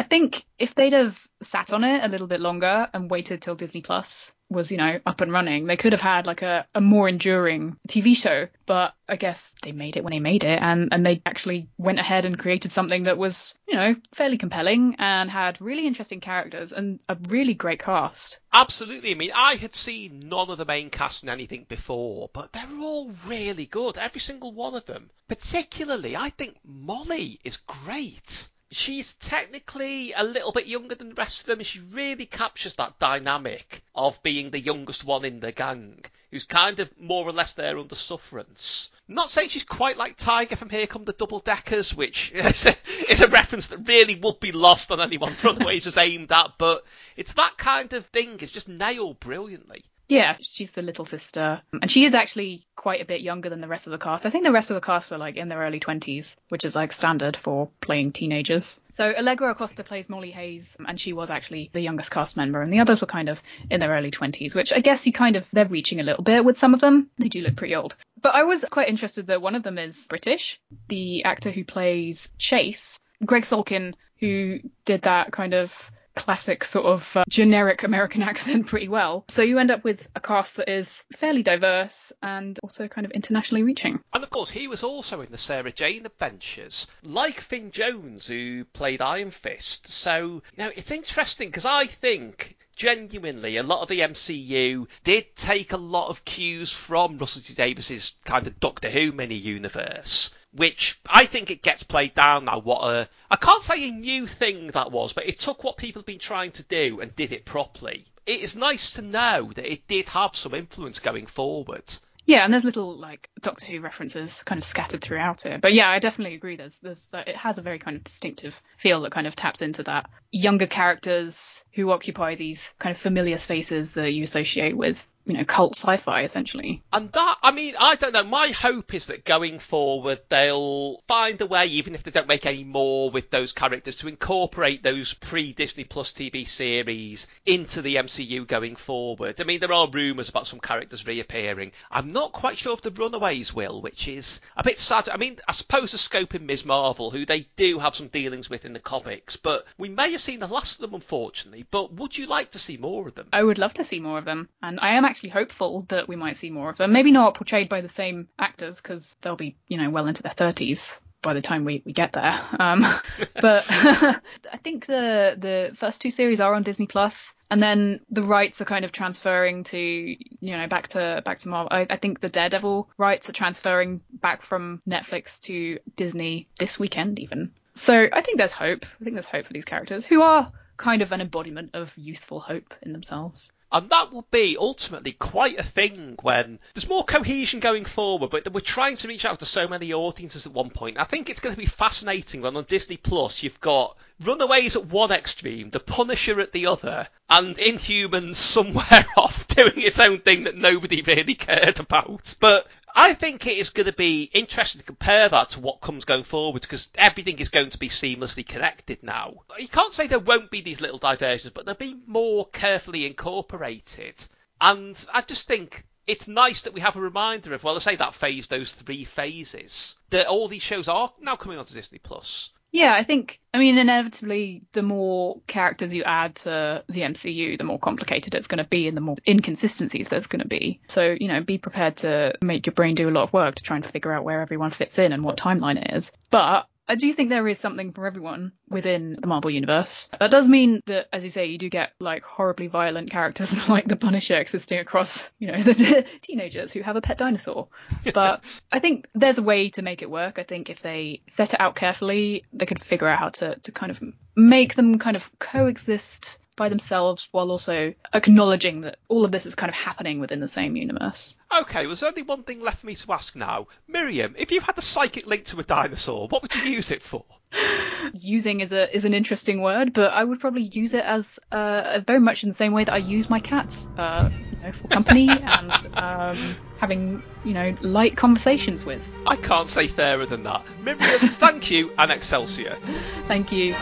I 0.00 0.02
think 0.02 0.46
if 0.58 0.74
they'd 0.74 0.94
have 0.94 1.28
sat 1.42 1.74
on 1.74 1.84
it 1.84 2.02
a 2.02 2.08
little 2.08 2.26
bit 2.26 2.40
longer 2.40 2.88
and 2.94 3.10
waited 3.10 3.42
till 3.42 3.54
Disney 3.54 3.82
Plus 3.82 4.32
was, 4.48 4.70
you 4.70 4.78
know, 4.78 4.98
up 5.04 5.20
and 5.20 5.30
running, 5.30 5.66
they 5.66 5.76
could 5.76 5.92
have 5.92 6.00
had 6.00 6.26
like 6.26 6.40
a, 6.40 6.66
a 6.74 6.80
more 6.80 7.06
enduring 7.06 7.76
TV 7.86 8.16
show. 8.16 8.48
But 8.64 8.94
I 9.06 9.16
guess 9.16 9.52
they 9.62 9.72
made 9.72 9.98
it 9.98 10.02
when 10.02 10.12
they 10.12 10.18
made 10.18 10.42
it 10.42 10.58
and, 10.62 10.88
and 10.90 11.04
they 11.04 11.20
actually 11.26 11.68
went 11.76 11.98
ahead 11.98 12.24
and 12.24 12.38
created 12.38 12.72
something 12.72 13.02
that 13.02 13.18
was, 13.18 13.54
you 13.68 13.74
know, 13.74 13.94
fairly 14.14 14.38
compelling 14.38 14.96
and 14.98 15.30
had 15.30 15.60
really 15.60 15.86
interesting 15.86 16.20
characters 16.20 16.72
and 16.72 16.98
a 17.10 17.18
really 17.28 17.52
great 17.52 17.80
cast. 17.80 18.40
Absolutely. 18.54 19.10
I 19.10 19.16
mean, 19.16 19.32
I 19.34 19.56
had 19.56 19.74
seen 19.74 20.30
none 20.30 20.48
of 20.48 20.56
the 20.56 20.64
main 20.64 20.88
cast 20.88 21.24
in 21.24 21.28
anything 21.28 21.66
before, 21.68 22.30
but 22.32 22.54
they're 22.54 22.80
all 22.80 23.12
really 23.26 23.66
good. 23.66 23.98
Every 23.98 24.22
single 24.22 24.52
one 24.52 24.74
of 24.74 24.86
them. 24.86 25.10
Particularly, 25.28 26.16
I 26.16 26.30
think 26.30 26.56
Molly 26.64 27.38
is 27.44 27.58
great 27.58 28.48
she's 28.70 29.14
technically 29.14 30.12
a 30.12 30.22
little 30.22 30.52
bit 30.52 30.66
younger 30.66 30.94
than 30.94 31.08
the 31.10 31.14
rest 31.14 31.40
of 31.40 31.46
them. 31.46 31.62
She 31.62 31.80
really 31.80 32.26
captures 32.26 32.76
that 32.76 32.98
dynamic 32.98 33.82
of 33.94 34.22
being 34.22 34.50
the 34.50 34.60
youngest 34.60 35.04
one 35.04 35.24
in 35.24 35.40
the 35.40 35.52
gang. 35.52 36.04
who's 36.30 36.44
kind 36.44 36.78
of 36.78 36.88
more 36.98 37.26
or 37.26 37.32
less 37.32 37.54
there 37.54 37.78
under 37.78 37.96
sufferance. 37.96 38.88
Not 39.08 39.30
saying 39.30 39.48
she's 39.48 39.64
quite 39.64 39.96
like 39.96 40.16
Tiger 40.16 40.54
from 40.54 40.70
Here 40.70 40.86
Come 40.86 41.04
the 41.04 41.12
Double 41.12 41.40
Deckers, 41.40 41.92
which 41.94 42.30
is 42.34 42.66
a, 42.66 42.76
is 43.10 43.20
a 43.20 43.28
reference 43.28 43.66
that 43.68 43.88
really 43.88 44.14
would 44.14 44.38
be 44.38 44.52
lost 44.52 44.92
on 44.92 45.00
anyone 45.00 45.34
from 45.34 45.56
the 45.56 45.64
way 45.64 45.72
Runaways 45.72 45.86
was 45.86 45.96
aimed 45.96 46.30
at, 46.30 46.52
but 46.56 46.84
it's 47.16 47.32
that 47.32 47.58
kind 47.58 47.92
of 47.92 48.06
thing. 48.06 48.38
It's 48.40 48.52
just 48.52 48.68
nailed 48.68 49.18
brilliantly. 49.18 49.84
Yeah, 50.10 50.36
she's 50.40 50.72
the 50.72 50.82
little 50.82 51.04
sister. 51.04 51.62
And 51.80 51.88
she 51.88 52.04
is 52.04 52.14
actually 52.14 52.66
quite 52.74 53.00
a 53.00 53.04
bit 53.04 53.20
younger 53.20 53.48
than 53.48 53.60
the 53.60 53.68
rest 53.68 53.86
of 53.86 53.92
the 53.92 53.98
cast. 53.98 54.26
I 54.26 54.30
think 54.30 54.44
the 54.44 54.50
rest 54.50 54.70
of 54.70 54.74
the 54.74 54.80
cast 54.80 55.12
are 55.12 55.18
like 55.18 55.36
in 55.36 55.48
their 55.48 55.60
early 55.60 55.78
20s, 55.78 56.34
which 56.48 56.64
is 56.64 56.74
like 56.74 56.90
standard 56.92 57.36
for 57.36 57.70
playing 57.80 58.10
teenagers. 58.10 58.80
So 58.90 59.12
Allegra 59.16 59.52
Acosta 59.52 59.84
plays 59.84 60.08
Molly 60.08 60.32
Hayes, 60.32 60.76
and 60.84 60.98
she 60.98 61.12
was 61.12 61.30
actually 61.30 61.70
the 61.72 61.80
youngest 61.80 62.10
cast 62.10 62.36
member, 62.36 62.60
and 62.60 62.72
the 62.72 62.80
others 62.80 63.00
were 63.00 63.06
kind 63.06 63.28
of 63.28 63.40
in 63.70 63.78
their 63.78 63.90
early 63.90 64.10
20s, 64.10 64.52
which 64.52 64.72
I 64.72 64.80
guess 64.80 65.06
you 65.06 65.12
kind 65.12 65.36
of, 65.36 65.48
they're 65.52 65.66
reaching 65.66 66.00
a 66.00 66.04
little 66.04 66.24
bit 66.24 66.44
with 66.44 66.58
some 66.58 66.74
of 66.74 66.80
them. 66.80 67.08
They 67.18 67.28
do 67.28 67.42
look 67.42 67.54
pretty 67.54 67.76
old. 67.76 67.94
But 68.20 68.34
I 68.34 68.42
was 68.42 68.64
quite 68.68 68.88
interested 68.88 69.28
that 69.28 69.40
one 69.40 69.54
of 69.54 69.62
them 69.62 69.78
is 69.78 70.08
British. 70.08 70.60
The 70.88 71.24
actor 71.24 71.52
who 71.52 71.64
plays 71.64 72.28
Chase, 72.36 72.98
Greg 73.24 73.44
Sulkin, 73.44 73.94
who 74.18 74.58
did 74.84 75.02
that 75.02 75.30
kind 75.30 75.54
of 75.54 75.90
classic 76.14 76.64
sort 76.64 76.86
of 76.86 77.16
uh, 77.16 77.24
generic 77.28 77.82
American 77.82 78.22
accent 78.30 78.66
pretty 78.66 78.88
well. 78.88 79.24
So 79.28 79.42
you 79.42 79.58
end 79.58 79.70
up 79.70 79.84
with 79.84 80.08
a 80.14 80.20
cast 80.20 80.56
that 80.56 80.68
is 80.70 81.04
fairly 81.16 81.42
diverse 81.42 82.12
and 82.22 82.58
also 82.62 82.88
kind 82.88 83.04
of 83.04 83.10
internationally 83.12 83.62
reaching. 83.62 84.00
And 84.12 84.22
of 84.22 84.30
course, 84.30 84.50
he 84.50 84.68
was 84.68 84.82
also 84.82 85.20
in 85.20 85.30
the 85.30 85.38
Sarah 85.38 85.72
Jane 85.72 86.06
Adventures, 86.06 86.86
like 87.02 87.40
Finn 87.40 87.70
Jones, 87.70 88.26
who 88.26 88.64
played 88.64 89.00
Iron 89.00 89.30
Fist. 89.30 89.88
So, 89.88 90.42
you 90.56 90.64
know, 90.64 90.70
it's 90.74 90.90
interesting 90.90 91.48
because 91.48 91.64
I 91.64 91.86
think 91.86 92.56
genuinely 92.80 93.58
a 93.58 93.62
lot 93.62 93.82
of 93.82 93.88
the 93.88 94.00
MCU 94.00 94.86
did 95.04 95.36
take 95.36 95.72
a 95.72 95.76
lot 95.76 96.08
of 96.08 96.24
cues 96.24 96.72
from 96.72 97.18
Russell 97.18 97.42
T 97.42 97.52
Davies's 97.52 98.14
kind 98.24 98.46
of 98.46 98.58
Doctor 98.58 98.88
Who 98.88 99.12
mini 99.12 99.34
universe 99.34 100.30
which 100.52 100.98
I 101.08 101.26
think 101.26 101.50
it 101.50 101.62
gets 101.62 101.82
played 101.82 102.14
down 102.14 102.46
now. 102.46 102.58
What 102.58 102.82
a 102.82 103.08
I 103.30 103.36
can't 103.36 103.62
say 103.62 103.88
a 103.88 103.92
new 103.92 104.26
thing 104.26 104.68
that 104.68 104.92
was, 104.92 105.12
but 105.12 105.28
it 105.28 105.38
took 105.38 105.64
what 105.64 105.76
people 105.76 106.00
have 106.00 106.06
been 106.06 106.18
trying 106.18 106.52
to 106.52 106.62
do 106.64 107.00
and 107.00 107.14
did 107.14 107.32
it 107.32 107.44
properly. 107.44 108.04
It 108.26 108.40
is 108.40 108.56
nice 108.56 108.90
to 108.92 109.02
know 109.02 109.50
that 109.54 109.70
it 109.70 109.88
did 109.88 110.08
have 110.10 110.36
some 110.36 110.54
influence 110.54 110.98
going 110.98 111.26
forward. 111.26 111.84
Yeah, 112.26 112.44
and 112.44 112.52
there's 112.52 112.64
little 112.64 112.96
like 112.96 113.28
Doctor 113.40 113.66
Who 113.66 113.80
references 113.80 114.42
kind 114.44 114.58
of 114.60 114.64
scattered 114.64 115.00
throughout 115.00 115.46
it. 115.46 115.60
But 115.60 115.72
yeah, 115.72 115.88
I 115.88 115.98
definitely 115.98 116.36
agree. 116.36 116.54
There's, 116.54 116.78
there's, 116.78 117.08
uh, 117.12 117.24
it 117.26 117.34
has 117.34 117.58
a 117.58 117.62
very 117.62 117.78
kind 117.78 117.96
of 117.96 118.04
distinctive 118.04 118.62
feel 118.78 119.00
that 119.00 119.12
kind 119.12 119.26
of 119.26 119.34
taps 119.34 119.62
into 119.62 119.82
that 119.84 120.08
younger 120.30 120.68
characters 120.68 121.64
who 121.72 121.90
occupy 121.90 122.36
these 122.36 122.72
kind 122.78 122.94
of 122.94 123.00
familiar 123.00 123.38
spaces 123.38 123.94
that 123.94 124.12
you 124.12 124.22
associate 124.22 124.76
with, 124.76 125.08
you 125.26 125.34
know, 125.34 125.44
cult 125.44 125.76
sci-fi 125.76 126.22
essentially. 126.22 126.82
And 126.92 127.12
that, 127.12 127.36
I 127.42 127.52
mean, 127.52 127.74
I 127.78 127.96
don't 127.96 128.12
know. 128.12 128.24
My 128.24 128.48
hope 128.48 128.94
is 128.94 129.06
that 129.06 129.24
going 129.24 129.58
forward, 129.58 130.20
they'll 130.28 131.02
find 131.06 131.40
a 131.40 131.46
way, 131.46 131.66
even 131.66 131.94
if 131.94 132.02
they 132.02 132.10
don't 132.10 132.26
make 132.26 132.46
any 132.46 132.64
more 132.64 133.10
with 133.10 133.30
those 133.30 133.52
characters, 133.52 133.96
to 133.96 134.08
incorporate 134.08 134.82
those 134.82 135.12
pre-Disney 135.14 135.84
Plus 135.84 136.12
TV 136.12 136.48
series 136.48 137.26
into 137.44 137.82
the 137.82 137.96
MCU 137.96 138.46
going 138.46 138.76
forward. 138.76 139.40
I 139.40 139.44
mean, 139.44 139.60
there 139.60 139.72
are 139.72 139.88
rumours 139.88 140.28
about 140.28 140.46
some 140.46 140.60
characters 140.60 141.06
reappearing. 141.06 141.72
I'm 141.90 142.12
not 142.12 142.32
quite 142.32 142.58
sure 142.58 142.74
if 142.74 142.82
the 142.82 142.90
Runaways 142.90 143.52
will, 143.52 143.82
which 143.82 144.08
is 144.08 144.40
a 144.56 144.64
bit 144.64 144.78
sad. 144.78 145.08
I 145.08 145.16
mean, 145.16 145.38
I 145.46 145.52
suppose 145.52 145.92
the 145.92 145.98
scope 145.98 146.34
in 146.34 146.46
Ms. 146.46 146.64
Marvel, 146.64 147.10
who 147.10 147.26
they 147.26 147.46
do 147.56 147.78
have 147.78 147.94
some 147.94 148.08
dealings 148.08 148.48
with 148.48 148.64
in 148.64 148.72
the 148.72 148.80
comics, 148.80 149.36
but 149.36 149.66
we 149.78 149.88
may 149.88 150.12
have 150.12 150.20
seen 150.20 150.40
the 150.40 150.48
last 150.48 150.76
of 150.76 150.82
them, 150.82 150.94
unfortunately. 150.94 151.66
But 151.70 151.92
would 151.94 152.16
you 152.16 152.26
like 152.26 152.52
to 152.52 152.58
see 152.58 152.76
more 152.76 153.06
of 153.06 153.14
them? 153.14 153.28
I 153.32 153.42
would 153.42 153.58
love 153.58 153.74
to 153.74 153.84
see 153.84 154.00
more 154.00 154.18
of 154.18 154.24
them, 154.24 154.48
and 154.62 154.80
I 154.80 154.94
am 154.94 155.04
actually 155.10 155.30
hopeful 155.30 155.84
that 155.88 156.08
we 156.08 156.16
might 156.16 156.36
see 156.36 156.50
more 156.50 156.70
of 156.70 156.76
them. 156.76 156.92
Maybe 156.92 157.10
not 157.10 157.34
portrayed 157.34 157.68
by 157.68 157.80
the 157.80 157.88
same 157.88 158.28
actors 158.38 158.80
because 158.80 159.16
they'll 159.20 159.36
be, 159.36 159.56
you 159.68 159.76
know, 159.76 159.90
well 159.90 160.06
into 160.06 160.22
their 160.22 160.32
30s 160.32 160.98
by 161.22 161.34
the 161.34 161.42
time 161.42 161.64
we, 161.64 161.82
we 161.84 161.92
get 161.92 162.12
there. 162.12 162.40
Um, 162.58 162.80
but 163.40 163.64
I 163.68 164.58
think 164.62 164.86
the 164.86 165.36
the 165.38 165.72
first 165.74 166.00
two 166.00 166.10
series 166.10 166.40
are 166.40 166.54
on 166.54 166.62
Disney 166.62 166.86
Plus, 166.86 167.34
and 167.50 167.62
then 167.62 168.00
the 168.10 168.22
rights 168.22 168.60
are 168.60 168.64
kind 168.64 168.84
of 168.84 168.92
transferring 168.92 169.64
to 169.64 169.78
you 169.78 170.56
know 170.56 170.66
back 170.66 170.88
to 170.88 171.22
back 171.24 171.38
to 171.38 171.48
Marvel. 171.48 171.68
I, 171.70 171.86
I 171.90 171.96
think 171.96 172.20
the 172.20 172.28
Daredevil 172.28 172.90
rights 172.96 173.28
are 173.28 173.32
transferring 173.32 174.00
back 174.12 174.42
from 174.42 174.80
Netflix 174.88 175.38
to 175.40 175.78
Disney 175.96 176.48
this 176.58 176.78
weekend 176.78 177.18
even. 177.18 177.52
So 177.74 178.08
I 178.12 178.20
think 178.20 178.38
there's 178.38 178.52
hope. 178.52 178.84
I 179.00 179.04
think 179.04 179.14
there's 179.14 179.26
hope 179.26 179.46
for 179.46 179.52
these 179.52 179.64
characters 179.64 180.04
who 180.04 180.22
are 180.22 180.50
kind 180.76 181.02
of 181.02 181.12
an 181.12 181.20
embodiment 181.20 181.70
of 181.74 181.96
youthful 181.96 182.40
hope 182.40 182.74
in 182.82 182.92
themselves. 182.92 183.52
And 183.72 183.88
that 183.90 184.12
will 184.12 184.26
be 184.30 184.56
ultimately 184.58 185.12
quite 185.12 185.58
a 185.58 185.62
thing 185.62 186.16
when 186.22 186.58
there's 186.74 186.88
more 186.88 187.04
cohesion 187.04 187.60
going 187.60 187.84
forward, 187.84 188.30
but 188.30 188.52
we're 188.52 188.60
trying 188.60 188.96
to 188.96 189.08
reach 189.08 189.24
out 189.24 189.38
to 189.40 189.46
so 189.46 189.68
many 189.68 189.92
audiences 189.92 190.46
at 190.46 190.52
one 190.52 190.70
point. 190.70 190.98
I 190.98 191.04
think 191.04 191.30
it's 191.30 191.40
going 191.40 191.54
to 191.54 191.60
be 191.60 191.66
fascinating 191.66 192.42
when 192.42 192.56
on 192.56 192.64
Disney 192.64 192.96
Plus 192.96 193.42
you've 193.42 193.60
got 193.60 193.96
Runaways 194.22 194.76
at 194.76 194.86
one 194.86 195.12
extreme, 195.12 195.70
The 195.70 195.80
Punisher 195.80 196.40
at 196.40 196.52
the 196.52 196.66
other, 196.66 197.08
and 197.28 197.56
Inhumans 197.56 198.34
somewhere 198.34 199.06
off 199.16 199.46
doing 199.46 199.80
its 199.80 200.00
own 200.00 200.18
thing 200.18 200.44
that 200.44 200.56
nobody 200.56 201.00
really 201.02 201.34
cared 201.34 201.78
about. 201.78 202.34
But 202.40 202.66
I 202.94 203.14
think 203.14 203.46
it 203.46 203.58
is 203.58 203.70
going 203.70 203.86
to 203.86 203.92
be 203.92 204.24
interesting 204.32 204.80
to 204.80 204.86
compare 204.86 205.28
that 205.28 205.50
to 205.50 205.60
what 205.60 205.80
comes 205.80 206.04
going 206.04 206.24
forward 206.24 206.62
because 206.62 206.88
everything 206.94 207.38
is 207.38 207.48
going 207.48 207.70
to 207.70 207.78
be 207.78 207.88
seamlessly 207.88 208.46
connected 208.46 209.02
now. 209.02 209.34
You 209.58 209.68
can't 209.68 209.94
say 209.94 210.06
there 210.06 210.18
won't 210.18 210.50
be 210.50 210.60
these 210.60 210.80
little 210.80 210.98
diversions, 210.98 211.52
but 211.52 211.66
they'll 211.66 211.74
be 211.74 212.00
more 212.06 212.46
carefully 212.48 213.06
incorporated. 213.06 214.14
And 214.60 215.02
I 215.12 215.22
just 215.22 215.46
think 215.46 215.84
it's 216.06 216.28
nice 216.28 216.62
that 216.62 216.74
we 216.74 216.80
have 216.80 216.96
a 216.96 217.00
reminder 217.00 217.54
of, 217.54 217.62
well, 217.62 217.76
I 217.76 217.78
say 217.78 217.96
that 217.96 218.14
phase, 218.14 218.46
those 218.46 218.72
three 218.72 219.04
phases, 219.04 219.96
that 220.10 220.26
all 220.26 220.48
these 220.48 220.62
shows 220.62 220.88
are 220.88 221.12
now 221.20 221.36
coming 221.36 221.58
onto 221.58 221.74
Disney 221.74 221.98
Plus. 221.98 222.50
Yeah, 222.72 222.94
I 222.94 223.02
think, 223.02 223.40
I 223.52 223.58
mean, 223.58 223.78
inevitably, 223.78 224.62
the 224.72 224.82
more 224.82 225.40
characters 225.46 225.92
you 225.92 226.04
add 226.04 226.36
to 226.36 226.84
the 226.88 227.00
MCU, 227.00 227.58
the 227.58 227.64
more 227.64 227.80
complicated 227.80 228.34
it's 228.34 228.46
going 228.46 228.62
to 228.62 228.68
be 228.68 228.86
and 228.86 228.96
the 228.96 229.00
more 229.00 229.16
inconsistencies 229.26 230.08
there's 230.08 230.28
going 230.28 230.42
to 230.42 230.48
be. 230.48 230.80
So, 230.86 231.16
you 231.18 231.26
know, 231.26 231.40
be 231.40 231.58
prepared 231.58 231.96
to 231.98 232.34
make 232.40 232.66
your 232.66 232.74
brain 232.74 232.94
do 232.94 233.08
a 233.08 233.10
lot 233.10 233.24
of 233.24 233.32
work 233.32 233.56
to 233.56 233.62
try 233.62 233.76
and 233.76 233.84
figure 233.84 234.12
out 234.12 234.24
where 234.24 234.40
everyone 234.40 234.70
fits 234.70 234.98
in 234.98 235.12
and 235.12 235.24
what 235.24 235.36
timeline 235.36 235.84
it 235.84 235.96
is. 235.96 236.10
But 236.30 236.68
I 236.90 236.96
do 236.96 237.12
think 237.12 237.28
there 237.28 237.46
is 237.46 237.56
something 237.56 237.92
for 237.92 238.04
everyone 238.04 238.50
within 238.68 239.16
the 239.20 239.28
Marvel 239.28 239.48
universe. 239.48 240.10
That 240.18 240.32
does 240.32 240.48
mean 240.48 240.80
that, 240.86 241.06
as 241.12 241.22
you 241.22 241.30
say, 241.30 241.46
you 241.46 241.56
do 241.56 241.68
get 241.68 241.92
like 242.00 242.24
horribly 242.24 242.66
violent 242.66 243.10
characters 243.12 243.68
like 243.68 243.86
the 243.86 243.94
Punisher 243.94 244.34
existing 244.34 244.80
across, 244.80 245.30
you 245.38 245.52
know, 245.52 245.58
the 245.62 246.04
teenagers 246.20 246.72
who 246.72 246.82
have 246.82 246.96
a 246.96 247.00
pet 247.00 247.16
dinosaur. 247.16 247.68
But 248.12 248.42
I 248.72 248.80
think 248.80 249.06
there's 249.14 249.38
a 249.38 249.42
way 249.42 249.68
to 249.70 249.82
make 249.82 250.02
it 250.02 250.10
work. 250.10 250.40
I 250.40 250.42
think 250.42 250.68
if 250.68 250.82
they 250.82 251.22
set 251.28 251.54
it 251.54 251.60
out 251.60 251.76
carefully, 251.76 252.44
they 252.52 252.66
could 252.66 252.82
figure 252.82 253.06
out 253.06 253.20
how 253.20 253.28
to, 253.28 253.54
to 253.54 253.70
kind 253.70 253.92
of 253.92 254.02
make 254.34 254.74
them 254.74 254.98
kind 254.98 255.14
of 255.14 255.30
coexist 255.38 256.39
by 256.60 256.68
themselves 256.68 257.26
while 257.32 257.50
also 257.50 257.94
acknowledging 258.12 258.82
that 258.82 258.98
all 259.08 259.24
of 259.24 259.32
this 259.32 259.46
is 259.46 259.54
kind 259.54 259.70
of 259.70 259.74
happening 259.74 260.20
within 260.20 260.40
the 260.40 260.46
same 260.46 260.76
universe. 260.76 261.34
Okay, 261.58 261.86
well, 261.86 261.96
there's 261.96 262.02
only 262.02 262.20
one 262.20 262.42
thing 262.42 262.60
left 262.60 262.80
for 262.80 262.86
me 262.86 262.94
to 262.94 263.12
ask 263.12 263.34
now. 263.34 263.66
Miriam, 263.88 264.34
if 264.36 264.52
you 264.52 264.60
had 264.60 264.76
a 264.76 264.82
psychic 264.82 265.26
link 265.26 265.46
to 265.46 265.58
a 265.58 265.62
dinosaur, 265.62 266.28
what 266.28 266.42
would 266.42 266.54
you 266.54 266.60
use 266.64 266.90
it 266.90 267.00
for? 267.00 267.24
Using 268.12 268.60
is 268.60 268.72
a 268.72 268.94
is 268.94 269.06
an 269.06 269.14
interesting 269.14 269.62
word, 269.62 269.94
but 269.94 270.12
I 270.12 270.22
would 270.22 270.38
probably 270.38 270.64
use 270.64 270.92
it 270.92 271.02
as 271.02 271.26
uh, 271.50 272.00
very 272.06 272.20
much 272.20 272.42
in 272.42 272.50
the 272.50 272.54
same 272.54 272.72
way 272.74 272.84
that 272.84 272.92
I 272.92 272.98
use 272.98 273.30
my 273.30 273.40
cats, 273.40 273.88
uh, 273.96 274.28
you 274.52 274.66
know, 274.66 274.72
for 274.72 274.88
company 274.88 275.30
and 275.56 275.72
um, 275.94 276.56
having 276.78 277.22
you 277.42 277.54
know 277.54 277.74
light 277.80 278.18
conversations 278.18 278.84
with. 278.84 279.10
I 279.26 279.36
can't 279.36 279.70
say 279.70 279.88
fairer 279.88 280.26
than 280.26 280.42
that. 280.42 280.66
Miriam, 280.82 281.20
thank 281.40 281.70
you, 281.70 281.90
and 281.96 282.12
Excelsior. 282.12 282.76
Thank 283.28 283.50
you. 283.50 283.74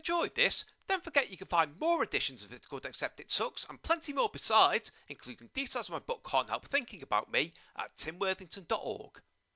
Enjoyed 0.00 0.34
this, 0.34 0.64
don't 0.88 1.04
forget 1.04 1.30
you 1.30 1.36
can 1.36 1.46
find 1.46 1.78
more 1.78 2.02
editions 2.02 2.42
of 2.42 2.54
It's 2.54 2.66
Good 2.66 2.86
Except 2.86 3.20
It 3.20 3.30
Sucks 3.30 3.66
and 3.68 3.82
plenty 3.82 4.14
more 4.14 4.30
besides, 4.30 4.90
including 5.08 5.50
details 5.52 5.88
of 5.88 5.92
my 5.92 5.98
book 5.98 6.26
Can't 6.26 6.48
Help 6.48 6.66
Thinking 6.68 7.02
About 7.02 7.30
Me 7.30 7.52
at 7.76 7.94
timworthington.org. 7.98 9.20